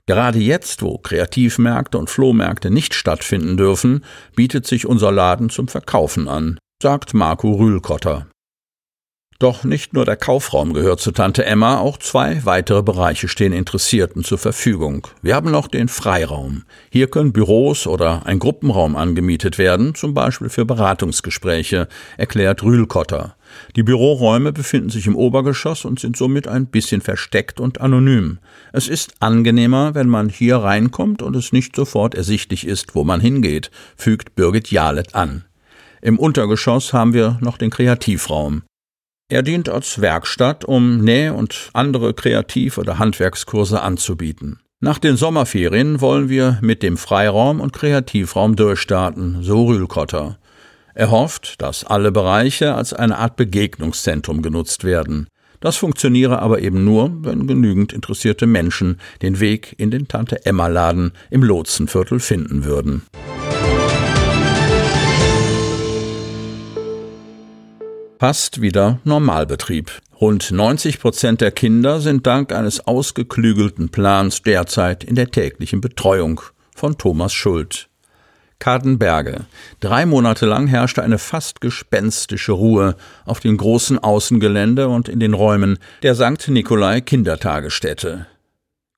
Gerade 0.07 0.39
jetzt, 0.39 0.81
wo 0.81 0.97
Kreativmärkte 0.97 1.97
und 1.97 2.09
Flohmärkte 2.09 2.69
nicht 2.69 2.93
stattfinden 2.93 3.55
dürfen, 3.55 4.03
bietet 4.35 4.67
sich 4.67 4.85
unser 4.85 5.13
Laden 5.13 5.49
zum 5.49 5.69
Verkaufen 5.69 6.27
an, 6.27 6.57
sagt 6.83 7.13
Marco 7.13 7.53
Rühlkotter. 7.53 8.27
Doch 9.39 9.63
nicht 9.63 9.93
nur 9.93 10.03
der 10.03 10.15
Kaufraum 10.15 10.73
gehört 10.73 10.99
zu 10.99 11.11
Tante 11.11 11.45
Emma, 11.45 11.77
auch 11.77 11.97
zwei 11.97 12.43
weitere 12.43 12.81
Bereiche 12.81 13.27
stehen 13.27 13.53
Interessierten 13.53 14.23
zur 14.23 14.39
Verfügung. 14.39 15.07
Wir 15.21 15.35
haben 15.35 15.51
noch 15.51 15.67
den 15.67 15.89
Freiraum. 15.89 16.63
Hier 16.89 17.07
können 17.07 17.33
Büros 17.33 17.85
oder 17.85 18.25
ein 18.25 18.39
Gruppenraum 18.39 18.95
angemietet 18.95 19.59
werden, 19.59 19.93
zum 19.93 20.15
Beispiel 20.15 20.49
für 20.49 20.65
Beratungsgespräche, 20.65 21.87
erklärt 22.17 22.63
Rühlkotter. 22.63 23.35
Die 23.75 23.83
Büroräume 23.83 24.51
befinden 24.53 24.89
sich 24.89 25.05
im 25.05 25.15
Obergeschoss 25.15 25.85
und 25.85 25.99
sind 25.99 26.17
somit 26.17 26.47
ein 26.47 26.65
bisschen 26.65 27.01
versteckt 27.01 27.59
und 27.59 27.79
anonym. 27.79 28.39
Es 28.73 28.87
ist 28.87 29.13
angenehmer, 29.19 29.93
wenn 29.93 30.09
man 30.09 30.29
hier 30.29 30.57
reinkommt 30.57 31.21
und 31.21 31.35
es 31.35 31.53
nicht 31.53 31.75
sofort 31.75 32.15
ersichtlich 32.15 32.65
ist, 32.65 32.95
wo 32.95 33.03
man 33.03 33.21
hingeht, 33.21 33.69
fügt 33.95 34.33
Birgit 34.33 34.71
Jalet 34.71 35.13
an. 35.13 35.43
Im 36.01 36.17
Untergeschoss 36.17 36.91
haben 36.91 37.13
wir 37.13 37.37
noch 37.39 37.59
den 37.59 37.69
Kreativraum. 37.69 38.63
Er 39.29 39.43
dient 39.43 39.67
als 39.67 39.99
Werkstatt, 39.99 40.63
um 40.63 41.01
Näh- 41.01 41.31
und 41.31 41.69
andere 41.73 42.13
Kreativ- 42.13 42.77
oder 42.77 42.97
Handwerkskurse 42.97 43.81
anzubieten. 43.81 44.59
Nach 44.79 44.99
den 44.99 45.17
Sommerferien 45.17 45.99
wollen 45.99 46.29
wir 46.29 46.59
mit 46.61 46.81
dem 46.81 46.95
Freiraum 46.95 47.59
und 47.59 47.73
Kreativraum 47.73 48.55
durchstarten, 48.55 49.39
so 49.41 49.65
Rühlkotter. 49.65 50.37
Er 50.93 51.11
hofft, 51.11 51.61
dass 51.61 51.83
alle 51.83 52.13
Bereiche 52.13 52.73
als 52.75 52.93
eine 52.93 53.17
Art 53.17 53.35
Begegnungszentrum 53.35 54.41
genutzt 54.41 54.85
werden. 54.85 55.27
Das 55.59 55.75
funktioniere 55.75 56.39
aber 56.39 56.61
eben 56.61 56.85
nur, 56.85 57.11
wenn 57.25 57.47
genügend 57.47 57.91
interessierte 57.91 58.47
Menschen 58.47 58.97
den 59.21 59.41
Weg 59.41 59.75
in 59.77 59.91
den 59.91 60.07
Tante 60.07 60.45
Emma 60.45 60.67
Laden 60.67 61.11
im 61.31 61.43
Lotsenviertel 61.43 62.21
finden 62.21 62.63
würden. 62.63 63.01
Fast 68.19 68.61
wieder 68.61 68.99
Normalbetrieb. 69.03 69.91
Rund 70.19 70.49
90 70.49 70.99
Prozent 70.99 71.39
der 71.39 71.51
Kinder 71.51 71.99
sind 71.99 72.25
dank 72.25 72.51
eines 72.51 72.87
ausgeklügelten 72.87 73.89
Plans 73.89 74.41
derzeit 74.41 75.03
in 75.03 75.13
der 75.13 75.29
täglichen 75.29 75.81
Betreuung 75.81 76.41
von 76.75 76.97
Thomas 76.97 77.31
Schuld. 77.31 77.89
Kadenberge. 78.57 79.45
Drei 79.81 80.07
Monate 80.07 80.47
lang 80.47 80.65
herrschte 80.65 81.03
eine 81.03 81.19
fast 81.19 81.61
gespenstische 81.61 82.53
Ruhe 82.53 82.95
auf 83.25 83.39
dem 83.39 83.55
großen 83.55 83.99
Außengelände 83.99 84.87
und 84.89 85.09
in 85.09 85.19
den 85.19 85.35
Räumen 85.35 85.77
der 86.01 86.15
St. 86.15 86.47
Nikolai 86.47 87.01
Kindertagesstätte. 87.01 88.25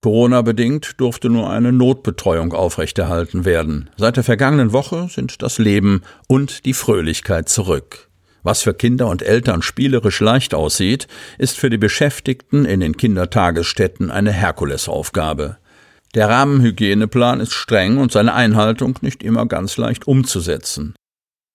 Corona-bedingt 0.02 0.94
durfte 0.96 1.30
nur 1.30 1.50
eine 1.50 1.74
Notbetreuung 1.74 2.54
aufrechterhalten 2.54 3.44
werden. 3.44 3.90
Seit 3.98 4.16
der 4.16 4.24
vergangenen 4.24 4.72
Woche 4.72 5.10
sind 5.10 5.42
das 5.42 5.58
Leben 5.58 6.04
und 6.30 6.64
die 6.64 6.74
Fröhlichkeit 6.74 7.50
zurück. 7.50 8.09
Was 8.44 8.62
für 8.62 8.74
Kinder 8.74 9.08
und 9.08 9.22
Eltern 9.22 9.62
spielerisch 9.62 10.20
leicht 10.20 10.54
aussieht, 10.54 11.08
ist 11.38 11.58
für 11.58 11.70
die 11.70 11.78
Beschäftigten 11.78 12.66
in 12.66 12.80
den 12.80 12.96
Kindertagesstätten 12.98 14.12
eine 14.12 14.32
Herkulesaufgabe. 14.32 15.58
Der 16.16 16.30
Rahmenhygieneplan 16.30 17.40
ist 17.40 17.54
streng 17.54 17.98
und 17.98 18.12
seine 18.12 18.34
Einhaltung 18.34 18.98
nicht 19.02 19.22
immer 19.22 19.46
ganz 19.46 19.78
leicht 19.78 20.08
umzusetzen. 20.08 20.96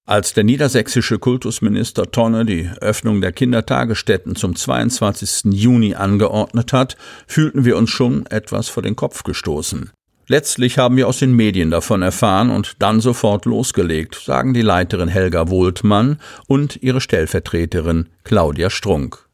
Als 0.07 0.35
der 0.35 0.45
niedersächsische 0.45 1.19
Kultusminister 1.19 2.11
Tonne 2.11 2.45
die 2.45 2.71
Öffnung 2.81 3.23
der 3.23 3.33
Kindertagesstätten 3.33 4.37
zum 4.37 4.55
22. 4.55 5.53
Juni 5.55 5.95
angeordnet 5.95 6.75
hat, 6.75 6.99
fühlten 7.27 7.65
wir 7.65 7.79
uns 7.79 7.89
schon 7.89 8.27
etwas 8.27 8.69
vor 8.69 8.83
den 8.83 8.97
Kopf 8.97 9.23
gestoßen. 9.23 9.91
Letztlich 10.27 10.79
haben 10.79 10.97
wir 10.97 11.07
aus 11.07 11.19
den 11.19 11.35
Medien 11.35 11.71
davon 11.71 12.01
erfahren 12.01 12.51
und 12.51 12.77
dann 12.81 13.01
sofort 13.01 13.45
losgelegt, 13.45 14.15
sagen 14.15 14.55
die 14.55 14.63
Leiterin 14.63 15.09
Helga 15.09 15.51
Wohltmann 15.51 16.19
und 16.47 16.83
ihre 16.83 17.01
Stellvertreterin 17.01 18.09
Claudia 18.25 18.71
Strunk. 18.71 19.29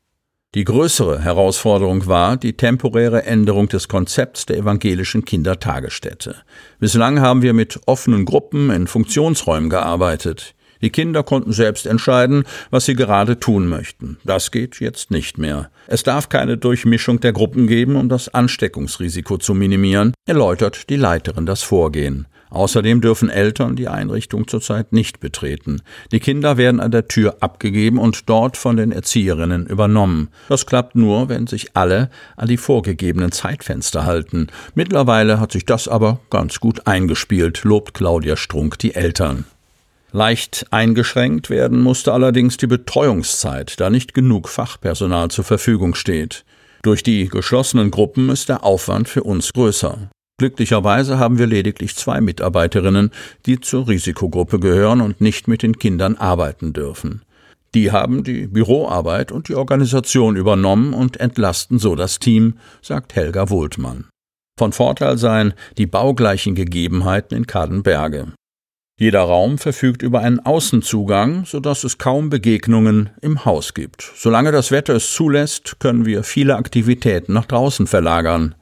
Die 0.56 0.64
größere 0.64 1.20
Herausforderung 1.20 2.08
war 2.08 2.36
die 2.36 2.56
temporäre 2.56 3.22
Änderung 3.22 3.68
des 3.68 3.86
Konzepts 3.86 4.46
der 4.46 4.58
evangelischen 4.58 5.24
Kindertagesstätte. 5.24 6.34
Bislang 6.80 7.20
haben 7.20 7.42
wir 7.42 7.52
mit 7.52 7.78
offenen 7.86 8.24
Gruppen 8.24 8.70
in 8.70 8.88
Funktionsräumen 8.88 9.70
gearbeitet. 9.70 10.56
Die 10.82 10.90
Kinder 10.90 11.22
konnten 11.22 11.52
selbst 11.52 11.86
entscheiden, 11.86 12.44
was 12.70 12.86
sie 12.86 12.94
gerade 12.94 13.38
tun 13.38 13.68
möchten. 13.68 14.18
Das 14.24 14.50
geht 14.50 14.80
jetzt 14.80 15.10
nicht 15.10 15.38
mehr. 15.38 15.70
Es 15.86 16.02
darf 16.02 16.28
keine 16.28 16.56
Durchmischung 16.56 17.20
der 17.20 17.32
Gruppen 17.32 17.66
geben, 17.66 17.96
um 17.96 18.08
das 18.08 18.32
Ansteckungsrisiko 18.32 19.38
zu 19.38 19.54
minimieren, 19.54 20.14
erläutert 20.26 20.88
die 20.88 20.96
Leiterin 20.96 21.46
das 21.46 21.62
Vorgehen. 21.62 22.26
Außerdem 22.50 23.00
dürfen 23.00 23.30
Eltern 23.30 23.76
die 23.76 23.86
Einrichtung 23.86 24.48
zurzeit 24.48 24.92
nicht 24.92 25.20
betreten. 25.20 25.82
Die 26.10 26.18
Kinder 26.18 26.56
werden 26.56 26.80
an 26.80 26.90
der 26.90 27.06
Tür 27.06 27.36
abgegeben 27.40 27.98
und 27.98 28.28
dort 28.28 28.56
von 28.56 28.76
den 28.76 28.90
Erzieherinnen 28.90 29.66
übernommen. 29.66 30.28
Das 30.48 30.66
klappt 30.66 30.96
nur, 30.96 31.28
wenn 31.28 31.46
sich 31.46 31.76
alle 31.76 32.10
an 32.36 32.48
die 32.48 32.56
vorgegebenen 32.56 33.30
Zeitfenster 33.30 34.04
halten. 34.04 34.48
Mittlerweile 34.74 35.38
hat 35.38 35.52
sich 35.52 35.64
das 35.64 35.86
aber 35.86 36.18
ganz 36.28 36.58
gut 36.58 36.88
eingespielt, 36.88 37.62
lobt 37.62 37.94
Claudia 37.94 38.36
Strunk 38.36 38.78
die 38.80 38.96
Eltern. 38.96 39.44
Leicht 40.12 40.66
eingeschränkt 40.70 41.50
werden 41.50 41.80
musste 41.80 42.12
allerdings 42.12 42.56
die 42.56 42.66
Betreuungszeit, 42.66 43.78
da 43.78 43.90
nicht 43.90 44.12
genug 44.12 44.48
Fachpersonal 44.48 45.30
zur 45.30 45.44
Verfügung 45.44 45.94
steht. 45.94 46.44
Durch 46.82 47.02
die 47.02 47.28
geschlossenen 47.28 47.90
Gruppen 47.90 48.28
ist 48.30 48.48
der 48.48 48.64
Aufwand 48.64 49.08
für 49.08 49.22
uns 49.22 49.52
größer. 49.52 50.10
Glücklicherweise 50.38 51.18
haben 51.18 51.38
wir 51.38 51.46
lediglich 51.46 51.94
zwei 51.94 52.20
Mitarbeiterinnen, 52.20 53.10
die 53.44 53.60
zur 53.60 53.86
Risikogruppe 53.88 54.58
gehören 54.58 55.02
und 55.02 55.20
nicht 55.20 55.48
mit 55.48 55.62
den 55.62 55.78
Kindern 55.78 56.16
arbeiten 56.16 56.72
dürfen. 56.72 57.22
Die 57.74 57.92
haben 57.92 58.24
die 58.24 58.46
Büroarbeit 58.46 59.30
und 59.30 59.48
die 59.48 59.54
Organisation 59.54 60.36
übernommen 60.36 60.92
und 60.94 61.20
entlasten 61.20 61.78
so 61.78 61.94
das 61.94 62.18
Team, 62.18 62.54
sagt 62.82 63.14
Helga 63.14 63.48
Wohltmann. 63.50 64.06
Von 64.58 64.72
Vorteil 64.72 65.18
seien 65.18 65.54
die 65.78 65.86
baugleichen 65.86 66.54
Gegebenheiten 66.54 67.36
in 67.36 67.46
Kadenberge. 67.46 68.32
Jeder 69.00 69.22
Raum 69.22 69.56
verfügt 69.56 70.02
über 70.02 70.20
einen 70.20 70.40
Außenzugang, 70.40 71.46
sodass 71.46 71.84
es 71.84 71.96
kaum 71.96 72.28
Begegnungen 72.28 73.08
im 73.22 73.46
Haus 73.46 73.72
gibt. 73.72 74.12
Solange 74.14 74.52
das 74.52 74.72
Wetter 74.72 74.96
es 74.96 75.14
zulässt, 75.14 75.80
können 75.80 76.04
wir 76.04 76.22
viele 76.22 76.56
Aktivitäten 76.56 77.32
nach 77.32 77.46
draußen 77.46 77.86
verlagern. 77.86 78.54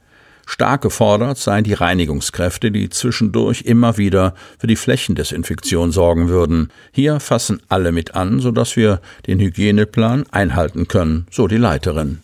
Stark 0.47 0.83
gefordert 0.83 1.39
seien 1.39 1.65
die 1.65 1.73
Reinigungskräfte, 1.73 2.71
die 2.71 2.87
zwischendurch 2.87 3.63
immer 3.63 3.97
wieder 3.97 4.33
für 4.57 4.67
die 4.67 4.77
Flächendesinfektion 4.77 5.91
sorgen 5.91 6.29
würden. 6.29 6.71
Hier 6.93 7.19
fassen 7.19 7.61
alle 7.67 7.91
mit 7.91 8.15
an, 8.15 8.39
sodass 8.39 8.77
wir 8.77 9.01
den 9.27 9.41
Hygieneplan 9.41 10.25
einhalten 10.31 10.87
können, 10.87 11.27
so 11.29 11.47
die 11.49 11.57
Leiterin. 11.57 12.19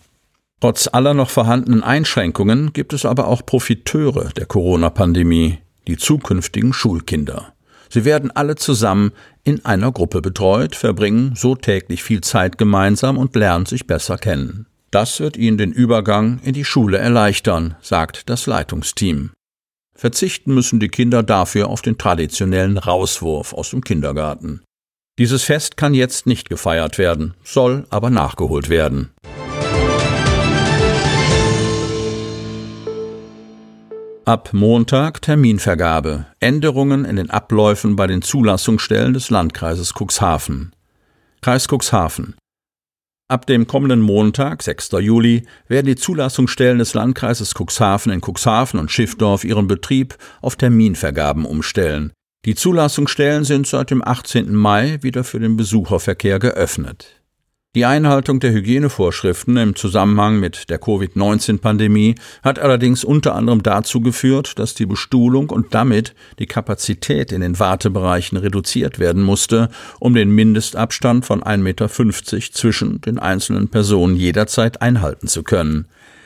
Trotz 0.62 0.88
aller 0.90 1.14
noch 1.14 1.30
vorhandenen 1.30 1.84
Einschränkungen 1.84 2.72
gibt 2.72 2.94
es 2.94 3.04
aber 3.04 3.28
auch 3.28 3.46
Profiteure 3.46 4.30
der 4.30 4.46
Corona-Pandemie, 4.46 5.58
die 5.90 5.98
zukünftigen 5.98 6.72
Schulkinder. 6.72 7.55
Sie 7.96 8.04
werden 8.04 8.30
alle 8.30 8.56
zusammen 8.56 9.14
in 9.46 9.64
einer 9.64 9.90
Gruppe 9.90 10.22
betreut, 10.22 10.76
verbringen 10.76 11.34
so 11.38 11.56
täglich 11.56 12.04
viel 12.04 12.20
Zeit 12.20 12.58
gemeinsam 12.58 13.18
und 13.18 13.38
lernen 13.38 13.66
sich 13.68 13.88
besser 13.88 14.18
kennen. 14.18 14.66
Das 14.92 15.22
wird 15.22 15.38
ihnen 15.38 15.58
den 15.58 15.72
Übergang 15.72 16.42
in 16.44 16.52
die 16.52 16.66
Schule 16.66 16.98
erleichtern, 16.98 17.76
sagt 17.80 18.30
das 18.30 18.48
Leitungsteam. 18.48 19.32
Verzichten 19.96 20.54
müssen 20.54 20.82
die 20.82 20.90
Kinder 20.90 21.24
dafür 21.24 21.70
auf 21.70 21.82
den 21.82 21.98
traditionellen 21.98 22.78
Rauswurf 22.78 23.54
aus 23.54 23.70
dem 23.70 23.82
Kindergarten. 23.82 24.62
Dieses 25.18 25.44
Fest 25.44 25.78
kann 25.78 25.94
jetzt 25.94 26.28
nicht 26.28 26.50
gefeiert 26.50 26.98
werden, 26.98 27.34
soll 27.46 27.86
aber 27.92 28.10
nachgeholt 28.10 28.68
werden. 28.68 29.12
Ab 34.28 34.54
Montag 34.54 35.22
Terminvergabe. 35.22 36.26
Änderungen 36.40 37.06
in 37.06 37.16
den 37.16 37.30
Abläufen 37.30 37.96
bei 37.96 38.08
den 38.08 38.24
Zulassungsstellen 38.24 39.14
des 39.14 39.30
Landkreises 39.30 39.94
Cuxhaven. 39.94 40.74
Kreis 41.42 41.68
Cuxhaven. 41.68 42.34
Ab 43.28 43.46
dem 43.46 43.68
kommenden 43.68 44.02
Montag, 44.02 44.64
6. 44.64 44.94
Juli, 44.94 45.46
werden 45.68 45.86
die 45.86 45.96
Zulassungsstellen 45.96 46.80
des 46.80 46.96
Landkreises 46.96 47.54
Cuxhaven 47.54 48.12
in 48.12 48.22
Cuxhaven 48.22 48.80
und 48.80 48.90
Schiffdorf 48.90 49.44
ihren 49.44 49.68
Betrieb 49.68 50.18
auf 50.42 50.56
Terminvergaben 50.56 51.46
umstellen. 51.46 52.12
Die 52.46 52.56
Zulassungsstellen 52.56 53.44
sind 53.44 53.68
seit 53.68 53.92
dem 53.92 54.04
18. 54.04 54.56
Mai 54.56 54.98
wieder 55.04 55.24
für 55.24 55.40
den 55.40 55.56
Besucherverkehr 55.56 56.40
geöffnet. 56.40 57.22
Die 57.76 57.84
Einhaltung 57.84 58.40
der 58.40 58.54
Hygienevorschriften 58.54 59.58
im 59.58 59.76
Zusammenhang 59.76 60.40
mit 60.40 60.70
der 60.70 60.80
Covid-19-Pandemie 60.80 62.16
hat 62.42 62.58
allerdings 62.58 63.04
unter 63.04 63.36
anderem 63.36 63.64
dazu 63.64 64.00
geführt, 64.00 64.58
dass 64.60 64.76
die 64.76 64.86
Bestuhlung 64.86 65.50
und 65.50 65.74
damit 65.74 66.16
die 66.40 66.46
Kapazität 66.46 67.34
in 67.34 67.42
den 67.42 67.60
Wartebereichen 67.60 68.38
reduziert 68.38 68.98
werden 68.98 69.24
musste, 69.24 69.68
um 70.00 70.14
den 70.14 70.30
Mindestabstand 70.30 71.26
von 71.26 71.44
1,50 71.44 71.58
Meter 71.58 71.90
zwischen 72.54 73.02
den 73.02 73.20
einzelnen 73.20 73.68
Personen 73.68 74.16
jederzeit 74.16 74.82
einhalten 74.82 75.28
zu 75.28 75.44
können. 75.44 75.86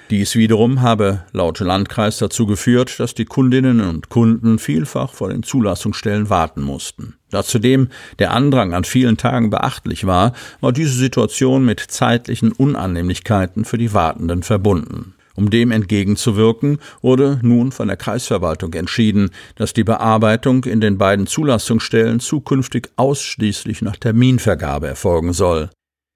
Dies 0.09 0.35
wiederum 0.35 0.81
habe 0.81 1.23
laut 1.33 1.59
Landkreis 1.59 2.17
dazu 2.17 2.47
geführt, 2.47 2.99
dass 2.99 3.13
die 3.13 3.25
Kundinnen 3.25 3.79
und 3.81 4.09
Kunden 4.09 4.57
vielfach 4.57 5.13
vor 5.13 5.29
den 5.29 5.43
Zulassungsstellen 5.43 6.31
warten 6.31 6.63
mussten. 6.63 7.15
Da 7.29 7.43
zudem 7.43 7.89
der 8.17 8.33
Andrang 8.33 8.73
an 8.73 8.85
vielen 8.85 9.17
Tagen 9.17 9.51
beachtlich 9.51 10.07
war, 10.07 10.33
war 10.61 10.71
diese 10.71 10.97
Situation 10.97 11.63
mit 11.63 11.79
zeitlichen 11.79 12.51
Unannehmlichkeiten 12.51 13.65
für 13.65 13.77
die 13.77 13.93
Wartenden 13.93 14.41
verbunden. 14.41 15.13
Um 15.35 15.51
dem 15.51 15.71
entgegenzuwirken, 15.71 16.79
wurde 17.01 17.39
nun 17.43 17.71
von 17.71 17.87
der 17.87 17.95
Kreisverwaltung 17.95 18.73
entschieden, 18.73 19.29
dass 19.55 19.73
die 19.73 19.83
Bearbeitung 19.83 20.65
in 20.65 20.81
den 20.81 20.97
beiden 20.97 21.27
Zulassungsstellen 21.27 22.19
zukünftig 22.19 22.89
ausschließlich 22.95 23.83
nach 23.83 23.95
Terminvergabe 23.95 24.87
erfolgen 24.87 25.33
soll. 25.33 25.69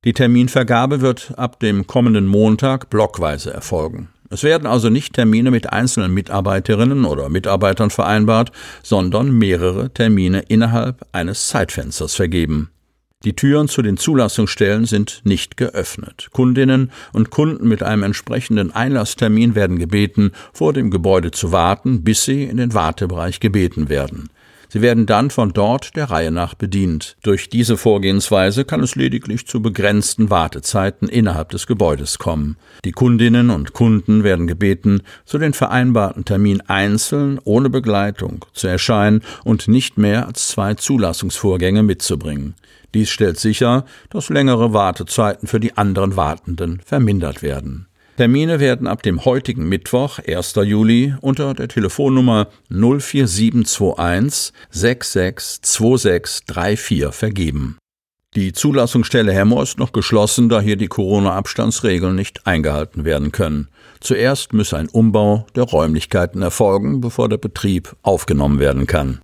Die 0.05 0.13
Terminvergabe 0.13 0.99
wird 0.99 1.33
ab 1.37 1.61
dem 1.61 1.87
kommenden 1.87 2.27
Montag 2.27 2.89
blockweise 2.89 3.53
erfolgen. 3.53 4.09
Es 4.29 4.43
werden 4.43 4.65
also 4.65 4.89
nicht 4.89 5.13
Termine 5.13 5.49
mit 5.49 5.71
einzelnen 5.71 6.13
Mitarbeiterinnen 6.13 7.05
oder 7.05 7.29
Mitarbeitern 7.29 7.89
vereinbart, 7.89 8.51
sondern 8.81 9.31
mehrere 9.31 9.93
Termine 9.93 10.41
innerhalb 10.47 11.05
eines 11.13 11.47
Zeitfensters 11.47 12.15
vergeben. 12.15 12.69
Die 13.23 13.35
Türen 13.37 13.69
zu 13.69 13.81
den 13.81 13.95
Zulassungsstellen 13.95 14.85
sind 14.85 15.21
nicht 15.23 15.55
geöffnet. 15.55 16.27
Kundinnen 16.33 16.91
und 17.13 17.29
Kunden 17.29 17.69
mit 17.69 17.81
einem 17.81 18.03
entsprechenden 18.03 18.71
Einlasstermin 18.71 19.55
werden 19.55 19.79
gebeten, 19.79 20.31
vor 20.51 20.73
dem 20.73 20.91
Gebäude 20.91 21.31
zu 21.31 21.53
warten, 21.53 22.03
bis 22.03 22.25
sie 22.25 22.43
in 22.43 22.57
den 22.57 22.73
Wartebereich 22.73 23.39
gebeten 23.39 23.87
werden. 23.87 24.29
Sie 24.73 24.81
werden 24.81 25.05
dann 25.05 25.29
von 25.29 25.53
dort 25.53 25.95
der 25.95 26.09
Reihe 26.09 26.31
nach 26.31 26.55
bedient. 26.55 27.15
Durch 27.21 27.47
diese 27.47 27.77
Vorgehensweise 27.77 28.65
kann 28.65 28.79
es 28.79 28.95
lediglich 28.95 29.45
zu 29.45 29.61
begrenzten 29.61 30.31
Wartezeiten 30.31 31.07
innerhalb 31.07 31.49
des 31.49 31.67
Gebäudes 31.67 32.17
kommen. 32.17 32.57
Die 32.83 32.91
Kundinnen 32.91 33.51
und 33.51 33.73
Kunden 33.73 34.23
werden 34.23 34.47
gebeten, 34.47 35.03
zu 35.25 35.37
den 35.37 35.53
vereinbarten 35.53 36.25
Termin 36.25 36.61
einzeln 36.61 37.39
ohne 37.43 37.69
Begleitung 37.69 38.45
zu 38.53 38.65
erscheinen 38.65 39.21
und 39.43 39.67
nicht 39.67 39.99
mehr 39.99 40.25
als 40.25 40.47
zwei 40.47 40.73
Zulassungsvorgänge 40.73 41.83
mitzubringen. 41.83 42.55
Dies 42.95 43.11
stellt 43.11 43.39
sicher, 43.39 43.85
dass 44.09 44.29
längere 44.29 44.73
Wartezeiten 44.73 45.47
für 45.47 45.59
die 45.59 45.77
anderen 45.77 46.15
Wartenden 46.15 46.81
vermindert 46.83 47.43
werden. 47.43 47.85
Termine 48.17 48.59
werden 48.59 48.85
ab 48.85 49.01
dem 49.01 49.25
heutigen 49.25 49.67
Mittwoch, 49.67 50.19
1. 50.19 50.53
Juli, 50.63 51.15
unter 51.21 51.55
der 51.55 51.67
Telefonnummer 51.67 52.49
04721 52.69 54.53
662634 54.69 57.05
vergeben. 57.11 57.79
Die 58.35 58.53
Zulassungsstelle 58.53 59.33
Hemmer 59.33 59.63
ist 59.63 59.79
noch 59.79 59.93
geschlossen, 59.93 60.49
da 60.49 60.61
hier 60.61 60.75
die 60.75 60.87
Corona-Abstandsregeln 60.87 62.15
nicht 62.15 62.45
eingehalten 62.45 63.05
werden 63.05 63.31
können. 63.31 63.69
Zuerst 63.99 64.53
müsse 64.53 64.77
ein 64.77 64.89
Umbau 64.89 65.47
der 65.55 65.63
Räumlichkeiten 65.63 66.43
erfolgen, 66.43 67.01
bevor 67.01 67.29
der 67.29 67.37
Betrieb 67.37 67.95
aufgenommen 68.03 68.59
werden 68.59 68.85
kann. 68.85 69.21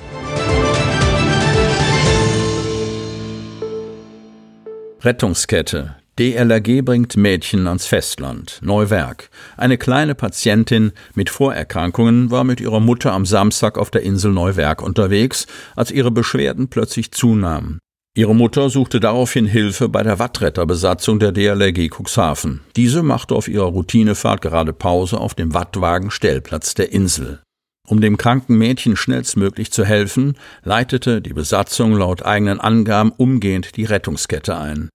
Rettungskette 5.02 5.99
DLRG 6.20 6.82
bringt 6.84 7.16
Mädchen 7.16 7.66
ans 7.66 7.86
Festland. 7.86 8.60
Neuwerk. 8.62 9.30
Eine 9.56 9.78
kleine 9.78 10.16
Patientin 10.16 10.92
mit 11.16 11.30
Vorerkrankungen 11.30 12.30
war 12.30 12.44
mit 12.44 12.60
ihrer 12.60 12.82
Mutter 12.82 13.14
am 13.14 13.26
Samstag 13.26 13.78
auf 13.78 13.90
der 13.90 14.04
Insel 14.04 14.34
Neuwerk 14.34 14.82
unterwegs, 14.82 15.48
als 15.78 15.92
ihre 15.92 16.12
Beschwerden 16.12 16.68
plötzlich 16.68 17.14
zunahmen. 17.14 17.80
Ihre 18.18 18.36
Mutter 18.36 18.70
suchte 18.70 19.00
daraufhin 19.00 19.46
Hilfe 19.46 19.88
bei 19.88 20.04
der 20.04 20.20
Wattretterbesatzung 20.20 21.20
der 21.20 21.32
DLRG 21.32 21.90
Cuxhaven. 21.90 22.60
Diese 22.76 23.02
machte 23.02 23.34
auf 23.34 23.48
ihrer 23.48 23.68
Routinefahrt 23.68 24.42
gerade 24.42 24.74
Pause 24.74 25.22
auf 25.22 25.36
dem 25.36 25.54
Wattwagen-Stellplatz 25.54 26.74
der 26.74 26.92
Insel. 26.92 27.40
Um 27.88 28.02
dem 28.02 28.18
kranken 28.18 28.58
Mädchen 28.58 28.98
schnellstmöglich 28.98 29.72
zu 29.72 29.86
helfen, 29.86 30.36
leitete 30.66 31.22
die 31.22 31.34
Besatzung 31.34 31.94
laut 31.94 32.26
eigenen 32.26 32.60
Angaben 32.60 33.14
umgehend 33.16 33.78
die 33.78 33.86
Rettungskette 33.86 34.58
ein. 34.58 34.90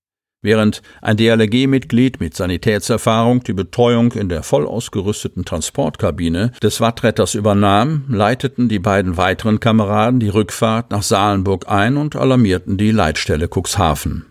Während 0.45 0.83
ein 1.01 1.17
DLRG-Mitglied 1.17 2.21
mit 2.21 2.37
Sanitätserfahrung 2.37 3.43
die 3.45 3.55
Betreuung 3.55 4.13
in 4.13 4.29
der 4.29 4.43
voll 4.43 4.67
ausgerüsteten 4.67 5.47
Transportkabine 5.47 6.53
des 6.63 6.83
Wattretters 6.83 7.35
übernahm, 7.35 8.05
leiteten 8.09 8.69
die 8.69 8.79
beiden 8.79 9.17
weiteren 9.17 9.59
Kameraden 9.59 10.21
die 10.21 10.29
Rückfahrt 10.29 10.91
nach 10.91 11.03
Salenburg 11.03 11.71
ein 11.71 11.97
und 11.97 12.15
alarmierten 12.15 12.77
die 12.77 12.91
Leitstelle 12.91 13.49
Cuxhaven. 13.49 14.27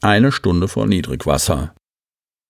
Eine 0.00 0.32
Stunde 0.32 0.68
vor 0.68 0.86
Niedrigwasser. 0.86 1.74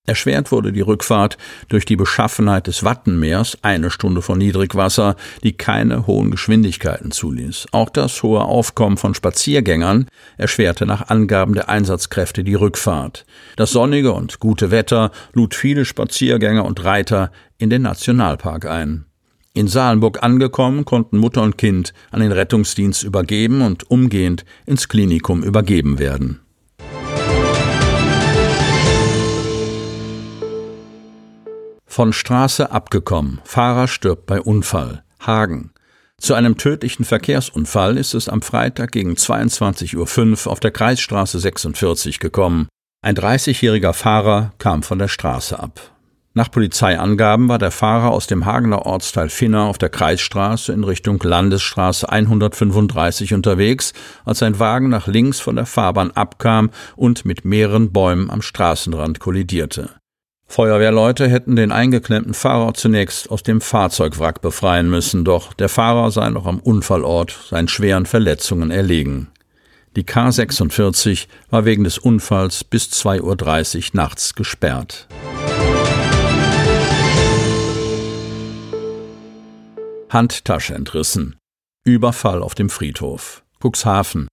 Erschwert 0.04 0.50
wurde 0.50 0.72
die 0.72 0.80
Rückfahrt 0.80 1.38
durch 1.68 1.84
die 1.84 1.94
Beschaffenheit 1.94 2.66
des 2.66 2.82
Wattenmeers 2.82 3.58
eine 3.62 3.88
Stunde 3.88 4.20
vor 4.20 4.36
Niedrigwasser, 4.36 5.14
die 5.44 5.52
keine 5.52 6.08
hohen 6.08 6.32
Geschwindigkeiten 6.32 7.12
zuließ. 7.12 7.66
Auch 7.70 7.88
das 7.88 8.20
hohe 8.24 8.40
Aufkommen 8.40 8.96
von 8.96 9.14
Spaziergängern 9.14 10.08
erschwerte 10.38 10.86
nach 10.86 11.08
Angaben 11.08 11.54
der 11.54 11.68
Einsatzkräfte 11.68 12.42
die 12.42 12.54
Rückfahrt. 12.54 13.24
Das 13.54 13.70
sonnige 13.70 14.12
und 14.12 14.40
gute 14.40 14.72
Wetter 14.72 15.12
lud 15.34 15.54
viele 15.54 15.84
Spaziergänger 15.84 16.64
und 16.64 16.82
Reiter 16.82 17.30
in 17.58 17.70
den 17.70 17.82
Nationalpark 17.82 18.66
ein. 18.66 19.04
In 19.54 19.68
Salenburg 19.68 20.20
angekommen, 20.24 20.84
konnten 20.84 21.18
Mutter 21.18 21.42
und 21.42 21.58
Kind 21.58 21.94
an 22.10 22.20
den 22.20 22.32
Rettungsdienst 22.32 23.04
übergeben 23.04 23.62
und 23.62 23.88
umgehend 23.88 24.44
ins 24.66 24.88
Klinikum 24.88 25.44
übergeben 25.44 26.00
werden. 26.00 26.41
Von 31.92 32.14
Straße 32.14 32.70
abgekommen. 32.70 33.42
Fahrer 33.44 33.86
stirbt 33.86 34.24
bei 34.24 34.40
Unfall. 34.40 35.02
Hagen. 35.20 35.72
Zu 36.16 36.32
einem 36.32 36.56
tödlichen 36.56 37.04
Verkehrsunfall 37.04 37.98
ist 37.98 38.14
es 38.14 38.30
am 38.30 38.40
Freitag 38.40 38.92
gegen 38.92 39.12
22.05 39.12 40.46
Uhr 40.46 40.52
auf 40.52 40.58
der 40.58 40.70
Kreisstraße 40.70 41.38
46 41.38 42.18
gekommen. 42.18 42.68
Ein 43.02 43.14
30-jähriger 43.14 43.92
Fahrer 43.92 44.54
kam 44.56 44.82
von 44.82 44.98
der 44.98 45.08
Straße 45.08 45.58
ab. 45.58 45.82
Nach 46.32 46.50
Polizeiangaben 46.50 47.50
war 47.50 47.58
der 47.58 47.70
Fahrer 47.70 48.12
aus 48.12 48.26
dem 48.26 48.46
Hagener 48.46 48.86
Ortsteil 48.86 49.28
Finner 49.28 49.64
auf 49.64 49.76
der 49.76 49.90
Kreisstraße 49.90 50.72
in 50.72 50.84
Richtung 50.84 51.20
Landesstraße 51.22 52.08
135 52.08 53.34
unterwegs, 53.34 53.92
als 54.24 54.38
sein 54.38 54.58
Wagen 54.58 54.88
nach 54.88 55.08
links 55.08 55.40
von 55.40 55.56
der 55.56 55.66
Fahrbahn 55.66 56.12
abkam 56.12 56.70
und 56.96 57.26
mit 57.26 57.44
mehreren 57.44 57.92
Bäumen 57.92 58.30
am 58.30 58.40
Straßenrand 58.40 59.20
kollidierte. 59.20 59.90
Feuerwehrleute 60.52 61.30
hätten 61.30 61.56
den 61.56 61.72
eingeklemmten 61.72 62.34
Fahrer 62.34 62.74
zunächst 62.74 63.30
aus 63.30 63.42
dem 63.42 63.62
Fahrzeugwrack 63.62 64.42
befreien 64.42 64.90
müssen, 64.90 65.24
doch 65.24 65.54
der 65.54 65.70
Fahrer 65.70 66.10
sei 66.10 66.28
noch 66.28 66.44
am 66.44 66.58
Unfallort 66.60 67.38
seinen 67.48 67.68
schweren 67.68 68.04
Verletzungen 68.04 68.70
erlegen. 68.70 69.28
Die 69.96 70.04
K46 70.04 71.26
war 71.48 71.64
wegen 71.64 71.84
des 71.84 71.96
Unfalls 71.96 72.64
bis 72.64 72.90
2.30 72.90 73.22
Uhr 73.22 73.82
nachts 73.94 74.34
gesperrt. 74.34 75.08
Handtasche 80.10 80.74
entrissen. 80.74 81.36
Überfall 81.82 82.42
auf 82.42 82.54
dem 82.54 82.68
Friedhof. 82.68 83.42
Cuxhaven. 83.58 84.28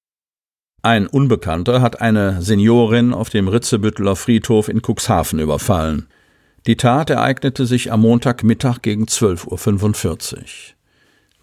Ein 0.81 1.07
Unbekannter 1.07 1.81
hat 1.81 1.99
eine 1.99 2.41
Seniorin 2.41 3.13
auf 3.13 3.29
dem 3.29 3.49
Ritzebütteler 3.49 4.15
Friedhof 4.15 4.69
in 4.69 4.81
Cuxhaven 4.81 5.39
überfallen. 5.39 6.07
Die 6.67 6.77
Tat 6.77 7.09
ereignete 7.09 7.65
sich 7.65 7.91
am 7.91 8.01
Montagmittag 8.01 8.81
gegen 8.81 9.05
12.45 9.05 10.35
Uhr. 10.37 10.43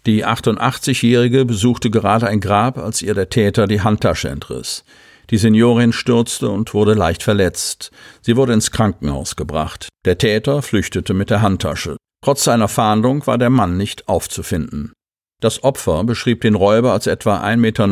Die 0.07 0.25
88-Jährige 0.25 1.45
besuchte 1.45 1.91
gerade 1.91 2.27
ein 2.27 2.39
Grab, 2.39 2.77
als 2.79 3.01
ihr 3.01 3.13
der 3.13 3.29
Täter 3.29 3.67
die 3.67 3.81
Handtasche 3.81 4.29
entriss. 4.29 4.83
Die 5.29 5.37
Seniorin 5.37 5.91
stürzte 5.91 6.49
und 6.49 6.73
wurde 6.73 6.93
leicht 6.93 7.21
verletzt. 7.21 7.91
Sie 8.21 8.37
wurde 8.37 8.53
ins 8.53 8.71
Krankenhaus 8.71 9.35
gebracht. 9.35 9.89
Der 10.05 10.17
Täter 10.17 10.61
flüchtete 10.61 11.13
mit 11.13 11.29
der 11.29 11.41
Handtasche. 11.41 11.97
Trotz 12.23 12.43
seiner 12.43 12.69
Fahndung 12.69 13.27
war 13.27 13.37
der 13.37 13.49
Mann 13.49 13.77
nicht 13.77 14.07
aufzufinden. 14.07 14.93
Das 15.39 15.63
Opfer 15.63 16.03
beschrieb 16.03 16.41
den 16.41 16.55
Räuber 16.55 16.93
als 16.93 17.05
etwa 17.05 17.43
1,90 17.43 17.57
Meter 17.57 17.87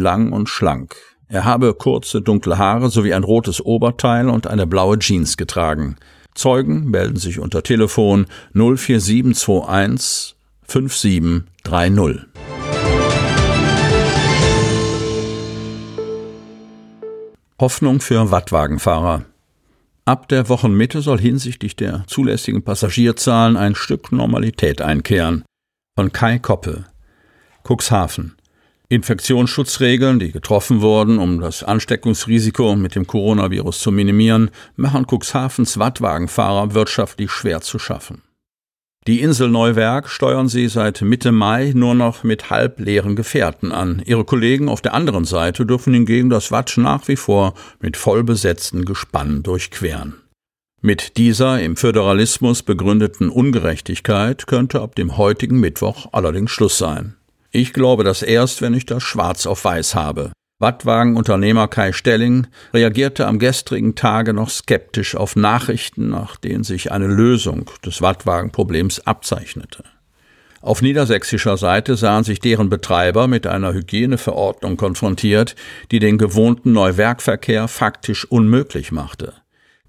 lang 0.00 0.32
und 0.32 0.50
schlank. 0.50 0.96
Er 1.28 1.46
habe 1.46 1.72
kurze, 1.72 2.20
dunkle 2.20 2.58
Haare 2.58 2.90
sowie 2.90 3.14
ein 3.14 3.24
rotes 3.24 3.64
Oberteil 3.64 4.28
und 4.28 4.46
eine 4.46 4.66
blaue 4.66 4.98
Jeans 4.98 5.38
getragen. 5.38 5.96
Zeugen 6.34 6.90
melden 6.90 7.16
sich 7.16 7.38
unter 7.38 7.62
Telefon 7.62 8.26
04721 8.52 10.36
5730. 10.64 12.26
Hoffnung 17.58 18.00
für 18.00 18.30
Wattwagenfahrer. 18.30 19.24
Ab 20.04 20.28
der 20.28 20.50
Wochenmitte 20.50 21.00
soll 21.00 21.18
hinsichtlich 21.18 21.76
der 21.76 22.04
zulässigen 22.08 22.62
Passagierzahlen 22.62 23.56
ein 23.56 23.74
Stück 23.74 24.12
Normalität 24.12 24.82
einkehren. 24.82 25.44
Von 25.96 26.12
Kai 26.12 26.38
Koppe. 26.38 26.89
Cuxhaven. 27.70 28.34
Infektionsschutzregeln, 28.88 30.18
die 30.18 30.32
getroffen 30.32 30.80
wurden, 30.80 31.20
um 31.20 31.40
das 31.40 31.62
Ansteckungsrisiko 31.62 32.74
mit 32.74 32.96
dem 32.96 33.06
Coronavirus 33.06 33.78
zu 33.78 33.92
minimieren, 33.92 34.50
machen 34.74 35.06
Cuxhavens 35.08 35.78
Wattwagenfahrer 35.78 36.74
wirtschaftlich 36.74 37.30
schwer 37.30 37.60
zu 37.60 37.78
schaffen. 37.78 38.22
Die 39.06 39.20
Insel 39.20 39.48
Neuwerk 39.50 40.08
steuern 40.08 40.48
sie 40.48 40.66
seit 40.66 41.00
Mitte 41.02 41.30
Mai 41.30 41.70
nur 41.72 41.94
noch 41.94 42.24
mit 42.24 42.50
halbleeren 42.50 43.14
Gefährten 43.14 43.70
an. 43.70 44.02
Ihre 44.04 44.24
Kollegen 44.24 44.68
auf 44.68 44.80
der 44.80 44.94
anderen 44.94 45.24
Seite 45.24 45.64
dürfen 45.64 45.94
hingegen 45.94 46.28
das 46.28 46.50
Watt 46.50 46.74
nach 46.76 47.06
wie 47.06 47.14
vor 47.14 47.54
mit 47.78 47.96
vollbesetzten 47.96 48.84
Gespannen 48.84 49.44
durchqueren. 49.44 50.16
Mit 50.82 51.18
dieser 51.18 51.60
im 51.60 51.76
Föderalismus 51.76 52.64
begründeten 52.64 53.28
Ungerechtigkeit 53.28 54.48
könnte 54.48 54.80
ab 54.80 54.96
dem 54.96 55.16
heutigen 55.16 55.60
Mittwoch 55.60 56.08
allerdings 56.10 56.50
Schluss 56.50 56.76
sein. 56.76 57.14
Ich 57.52 57.72
glaube 57.72 58.04
das 58.04 58.22
erst, 58.22 58.62
wenn 58.62 58.74
ich 58.74 58.86
das 58.86 59.02
schwarz 59.02 59.46
auf 59.46 59.64
weiß 59.64 59.94
habe. 59.94 60.32
Wattwagenunternehmer 60.60 61.68
Kai 61.68 61.92
Stelling 61.92 62.46
reagierte 62.74 63.26
am 63.26 63.38
gestrigen 63.38 63.94
Tage 63.94 64.34
noch 64.34 64.50
skeptisch 64.50 65.16
auf 65.16 65.34
Nachrichten, 65.34 66.10
nach 66.10 66.36
denen 66.36 66.64
sich 66.64 66.92
eine 66.92 67.06
Lösung 67.06 67.70
des 67.84 68.02
Wattwagenproblems 68.02 69.06
abzeichnete. 69.06 69.84
Auf 70.60 70.82
niedersächsischer 70.82 71.56
Seite 71.56 71.96
sahen 71.96 72.22
sich 72.22 72.38
deren 72.38 72.68
Betreiber 72.68 73.26
mit 73.26 73.46
einer 73.46 73.72
Hygieneverordnung 73.72 74.76
konfrontiert, 74.76 75.56
die 75.90 75.98
den 75.98 76.18
gewohnten 76.18 76.72
Neuwerkverkehr 76.72 77.66
faktisch 77.66 78.26
unmöglich 78.26 78.92
machte. 78.92 79.32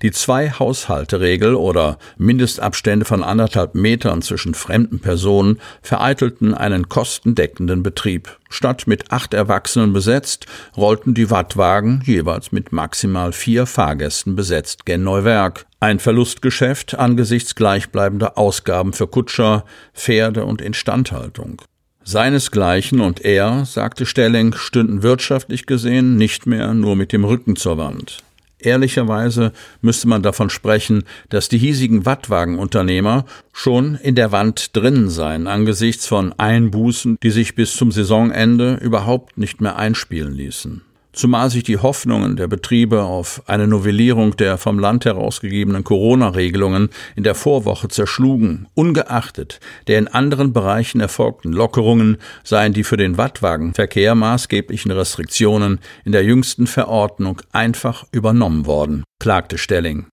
Die 0.02 0.12
Zwei-Haushalte-Regel 0.12 1.54
oder 1.54 2.00
Mindestabstände 2.18 3.06
von 3.06 3.24
anderthalb 3.24 3.76
Metern 3.76 4.24
zwischen 4.24 4.56
fremden 4.56 5.00
Personen 5.00 5.60
vereitelten 5.84 6.56
einen 6.56 6.90
kostendeckenden 6.90 7.84
Betrieb. 7.84 8.40
Statt 8.50 8.88
mit 8.88 9.12
acht 9.12 9.36
Erwachsenen 9.36 9.94
besetzt, 9.94 10.48
rollten 10.76 11.14
die 11.14 11.30
Wattwagen 11.30 12.02
jeweils 12.04 12.52
mit 12.52 12.72
maximal 12.72 13.32
vier 13.32 13.68
Fahrgästen 13.68 14.36
besetzt 14.36 14.86
gen 14.88 15.04
Neuwerk. 15.04 15.68
Ein 15.80 16.00
Verlustgeschäft 16.00 16.96
angesichts 16.96 17.54
gleichbleibender 17.54 18.38
Ausgaben 18.40 18.94
für 18.94 19.08
Kutscher, 19.08 19.66
Pferde 19.94 20.46
und 20.46 20.62
Instandhaltung. 20.62 21.62
Seinesgleichen 22.04 23.00
und 23.00 23.24
er, 23.24 23.66
sagte 23.66 24.08
Stelling, 24.08 24.54
stünden 24.54 25.04
wirtschaftlich 25.04 25.68
gesehen 25.68 26.18
nicht 26.18 26.48
mehr 26.48 26.74
nur 26.74 26.96
mit 26.96 27.14
dem 27.14 27.24
Rücken 27.24 27.56
zur 27.56 27.78
Wand. 27.78 28.24
Ehrlicherweise 28.62 29.52
müsste 29.82 30.08
man 30.08 30.22
davon 30.22 30.50
sprechen, 30.50 31.04
dass 31.30 31.50
die 31.50 31.58
hiesigen 31.58 32.06
Wattwagenunternehmer 32.06 33.26
schon 33.54 33.96
in 33.96 34.16
der 34.16 34.32
Wand 34.32 34.76
drinnen 34.76 35.10
seien 35.10 35.48
angesichts 35.48 36.08
von 36.08 36.34
Einbußen, 36.34 37.18
die 37.22 37.32
sich 37.32 37.56
bis 37.56 37.76
zum 37.76 37.92
Saisonende 37.92 38.76
überhaupt 38.76 39.38
nicht 39.38 39.62
mehr 39.62 39.78
einspielen 39.78 40.34
ließen 40.34 40.82
zumal 41.14 41.50
sich 41.50 41.64
die 41.64 41.78
Hoffnungen 41.78 42.36
der 42.36 42.48
Betriebe 42.48 43.04
auf 43.04 43.44
eine 43.48 43.68
Novellierung 43.68 44.36
der 44.38 44.58
vom 44.58 44.80
Land 44.80 45.06
herausgegebenen 45.06 45.84
Corona-Regelungen 45.84 46.90
in 47.16 47.24
der 47.24 47.36
Vorwoche 47.36 47.88
zerschlugen. 47.88 48.68
Ungeachtet 48.74 49.60
der 49.88 50.00
in 50.00 50.08
anderen 50.08 50.54
Bereichen 50.54 51.02
erfolgten 51.02 51.52
Lockerungen 51.52 52.18
seien 52.44 52.74
die 52.74 52.84
für 52.84 52.98
den 52.98 53.18
Wattwagenverkehr 53.18 54.16
maßgeblichen 54.16 54.92
Restriktionen 54.92 55.80
in 56.06 56.12
der 56.12 56.24
jüngsten 56.24 56.68
Verordnung 56.68 57.42
einfach 57.52 58.06
übernommen 58.12 58.66
worden, 58.66 59.04
klagte 59.20 59.58
Stelling. 59.58 60.08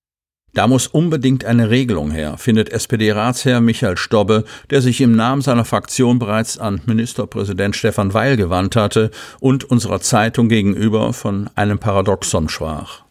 Da 0.54 0.66
muss 0.66 0.86
unbedingt 0.86 1.44
eine 1.44 1.70
Regelung 1.70 2.10
her, 2.10 2.36
findet 2.38 2.70
SPD-Ratsherr 2.70 3.60
Michael 3.60 3.96
Stobbe, 3.96 4.44
der 4.70 4.80
sich 4.80 5.00
im 5.00 5.14
Namen 5.14 5.42
seiner 5.42 5.64
Fraktion 5.64 6.18
bereits 6.18 6.58
an 6.58 6.80
Ministerpräsident 6.86 7.76
Stefan 7.76 8.14
Weil 8.14 8.36
gewandt 8.36 8.74
hatte 8.74 9.10
und 9.40 9.64
unserer 9.64 10.00
Zeitung 10.00 10.48
gegenüber 10.48 11.12
von 11.12 11.50
einem 11.54 11.78
Paradoxon 11.78 12.48
sprach. 12.48 13.02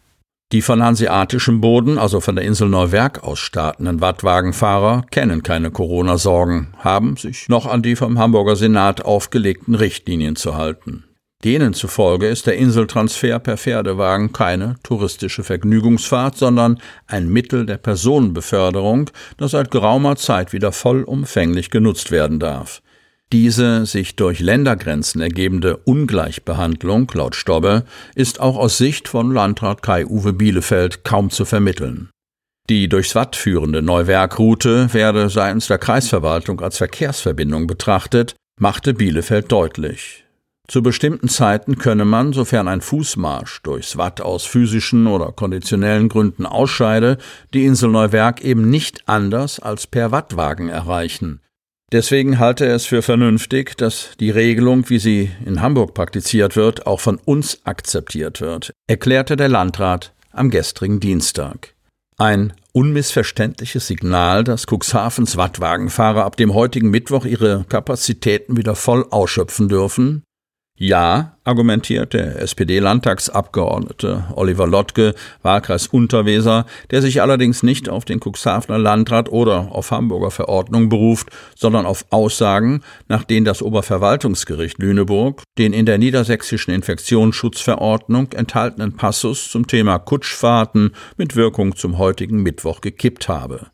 Die 0.50 0.62
von 0.62 0.82
hanseatischem 0.82 1.60
Boden, 1.60 1.98
also 1.98 2.20
von 2.20 2.34
der 2.34 2.44
Insel 2.46 2.70
Neuwerk 2.70 3.22
aus 3.22 3.38
startenden 3.38 4.00
Wattwagenfahrer, 4.00 5.04
kennen 5.10 5.42
keine 5.42 5.70
Corona-Sorgen, 5.70 6.72
haben 6.78 7.18
sich 7.18 7.50
noch 7.50 7.66
an 7.66 7.82
die 7.82 7.96
vom 7.96 8.18
Hamburger 8.18 8.56
Senat 8.56 9.04
aufgelegten 9.04 9.74
Richtlinien 9.74 10.36
zu 10.36 10.56
halten. 10.56 11.04
Denen 11.44 11.72
zufolge 11.72 12.26
ist 12.26 12.48
der 12.48 12.56
Inseltransfer 12.56 13.38
per 13.38 13.56
Pferdewagen 13.56 14.32
keine 14.32 14.74
touristische 14.82 15.44
Vergnügungsfahrt, 15.44 16.36
sondern 16.36 16.80
ein 17.06 17.28
Mittel 17.28 17.64
der 17.64 17.78
Personenbeförderung, 17.78 19.10
das 19.36 19.52
seit 19.52 19.70
geraumer 19.70 20.16
Zeit 20.16 20.52
wieder 20.52 20.72
vollumfänglich 20.72 21.70
genutzt 21.70 22.10
werden 22.10 22.40
darf. 22.40 22.82
Diese 23.30 23.86
sich 23.86 24.16
durch 24.16 24.40
Ländergrenzen 24.40 25.20
ergebende 25.20 25.76
Ungleichbehandlung, 25.76 27.08
laut 27.14 27.36
Stobbe, 27.36 27.84
ist 28.16 28.40
auch 28.40 28.56
aus 28.56 28.78
Sicht 28.78 29.06
von 29.06 29.30
Landrat 29.32 29.82
Kai-Uwe 29.82 30.32
Bielefeld 30.32 31.04
kaum 31.04 31.30
zu 31.30 31.44
vermitteln. 31.44 32.08
Die 32.68 32.88
durchs 32.88 33.14
Watt 33.14 33.36
führende 33.36 33.80
Neuwerkroute 33.80 34.92
werde 34.92 35.30
seitens 35.30 35.68
der 35.68 35.78
Kreisverwaltung 35.78 36.60
als 36.60 36.78
Verkehrsverbindung 36.78 37.66
betrachtet, 37.66 38.34
machte 38.58 38.92
Bielefeld 38.92 39.52
deutlich. 39.52 40.24
Zu 40.68 40.82
bestimmten 40.82 41.30
Zeiten 41.30 41.78
könne 41.78 42.04
man, 42.04 42.34
sofern 42.34 42.68
ein 42.68 42.82
Fußmarsch 42.82 43.62
durchs 43.62 43.96
Watt 43.96 44.20
aus 44.20 44.44
physischen 44.44 45.06
oder 45.06 45.32
konditionellen 45.32 46.10
Gründen 46.10 46.44
ausscheide, 46.44 47.16
die 47.54 47.64
Insel 47.64 47.88
Neuwerk 47.90 48.42
eben 48.42 48.68
nicht 48.68 49.08
anders 49.08 49.60
als 49.60 49.86
per 49.86 50.12
Wattwagen 50.12 50.68
erreichen. 50.68 51.40
Deswegen 51.90 52.38
halte 52.38 52.66
er 52.66 52.74
es 52.74 52.84
für 52.84 53.00
vernünftig, 53.00 53.78
dass 53.78 54.10
die 54.20 54.28
Regelung, 54.28 54.90
wie 54.90 54.98
sie 54.98 55.30
in 55.46 55.62
Hamburg 55.62 55.94
praktiziert 55.94 56.54
wird, 56.54 56.86
auch 56.86 57.00
von 57.00 57.16
uns 57.16 57.64
akzeptiert 57.64 58.42
wird, 58.42 58.74
erklärte 58.86 59.36
der 59.36 59.48
Landrat 59.48 60.12
am 60.32 60.50
gestrigen 60.50 61.00
Dienstag. 61.00 61.74
Ein 62.18 62.52
unmissverständliches 62.72 63.86
Signal, 63.86 64.44
dass 64.44 64.66
Cuxhavens 64.66 65.38
Wattwagenfahrer 65.38 66.26
ab 66.26 66.36
dem 66.36 66.52
heutigen 66.52 66.90
Mittwoch 66.90 67.24
ihre 67.24 67.64
Kapazitäten 67.70 68.58
wieder 68.58 68.74
voll 68.74 69.06
ausschöpfen 69.08 69.68
dürfen, 69.68 70.24
ja, 70.78 71.36
argumentiert 71.42 72.14
der 72.14 72.40
SPD-Landtagsabgeordnete 72.40 74.26
Oliver 74.34 74.66
Lottke, 74.66 75.14
Wahlkreis 75.42 75.88
Unterweser, 75.88 76.66
der 76.92 77.02
sich 77.02 77.20
allerdings 77.20 77.64
nicht 77.64 77.88
auf 77.88 78.04
den 78.04 78.20
Cuxhavener 78.20 78.78
Landrat 78.78 79.28
oder 79.28 79.72
auf 79.72 79.90
Hamburger 79.90 80.30
Verordnung 80.30 80.88
beruft, 80.88 81.30
sondern 81.56 81.84
auf 81.84 82.06
Aussagen, 82.10 82.82
nach 83.08 83.24
denen 83.24 83.44
das 83.44 83.60
Oberverwaltungsgericht 83.60 84.78
Lüneburg 84.78 85.42
den 85.58 85.72
in 85.72 85.84
der 85.84 85.98
niedersächsischen 85.98 86.72
Infektionsschutzverordnung 86.72 88.32
enthaltenen 88.32 88.96
Passus 88.96 89.50
zum 89.50 89.66
Thema 89.66 89.98
Kutschfahrten 89.98 90.92
mit 91.16 91.34
Wirkung 91.34 91.74
zum 91.74 91.98
heutigen 91.98 92.42
Mittwoch 92.42 92.80
gekippt 92.80 93.28
habe. 93.28 93.66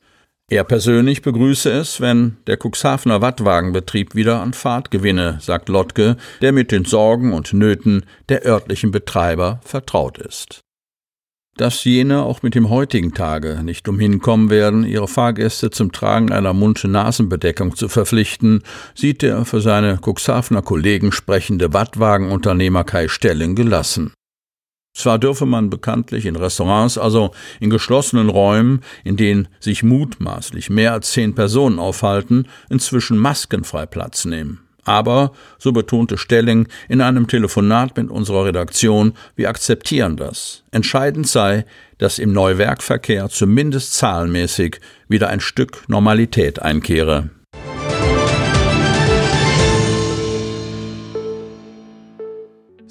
Er 0.50 0.64
persönlich 0.64 1.22
begrüße 1.22 1.70
es, 1.70 2.02
wenn 2.02 2.36
der 2.46 2.58
Cuxhavener 2.62 3.22
Wattwagenbetrieb 3.22 4.14
wieder 4.14 4.42
an 4.42 4.52
Fahrt 4.52 4.90
gewinne, 4.90 5.38
sagt 5.40 5.70
Lottke, 5.70 6.16
der 6.42 6.52
mit 6.52 6.70
den 6.70 6.84
Sorgen 6.84 7.32
und 7.32 7.54
Nöten 7.54 8.04
der 8.28 8.44
örtlichen 8.44 8.90
Betreiber 8.90 9.60
vertraut 9.64 10.18
ist. 10.18 10.60
Dass 11.56 11.84
jene 11.84 12.22
auch 12.22 12.42
mit 12.42 12.54
dem 12.54 12.68
heutigen 12.68 13.14
Tage 13.14 13.62
nicht 13.62 13.88
umhin 13.88 14.18
kommen 14.18 14.50
werden, 14.50 14.84
ihre 14.84 15.08
Fahrgäste 15.08 15.70
zum 15.70 15.92
Tragen 15.92 16.32
einer 16.32 16.52
Mund-Nasen-Bedeckung 16.52 17.76
zu 17.76 17.88
verpflichten, 17.88 18.64
sieht 18.94 19.22
der 19.22 19.44
für 19.44 19.60
seine 19.60 19.98
Cuxhavener 20.04 20.62
Kollegen 20.62 21.12
sprechende 21.12 21.72
Wattwagenunternehmer 21.72 22.84
Kai 22.84 23.08
Stelling 23.08 23.54
gelassen. 23.54 24.12
Zwar 24.94 25.18
dürfe 25.18 25.44
man 25.44 25.70
bekanntlich 25.70 26.24
in 26.24 26.36
Restaurants, 26.36 26.98
also 26.98 27.32
in 27.58 27.68
geschlossenen 27.68 28.28
Räumen, 28.28 28.80
in 29.02 29.16
denen 29.16 29.48
sich 29.58 29.82
mutmaßlich 29.82 30.70
mehr 30.70 30.92
als 30.92 31.10
zehn 31.10 31.34
Personen 31.34 31.80
aufhalten, 31.80 32.46
inzwischen 32.70 33.18
maskenfrei 33.18 33.86
Platz 33.86 34.24
nehmen. 34.24 34.60
Aber, 34.84 35.32
so 35.58 35.72
betonte 35.72 36.16
Stelling 36.16 36.68
in 36.88 37.00
einem 37.00 37.26
Telefonat 37.26 37.96
mit 37.96 38.10
unserer 38.10 38.44
Redaktion, 38.44 39.14
wir 39.34 39.48
akzeptieren 39.48 40.16
das. 40.16 40.62
Entscheidend 40.70 41.26
sei, 41.26 41.64
dass 41.98 42.18
im 42.18 42.32
Neuwerkverkehr 42.32 43.28
zumindest 43.30 43.94
zahlenmäßig 43.94 44.80
wieder 45.08 45.28
ein 45.28 45.40
Stück 45.40 45.88
Normalität 45.88 46.62
einkehre. 46.62 47.30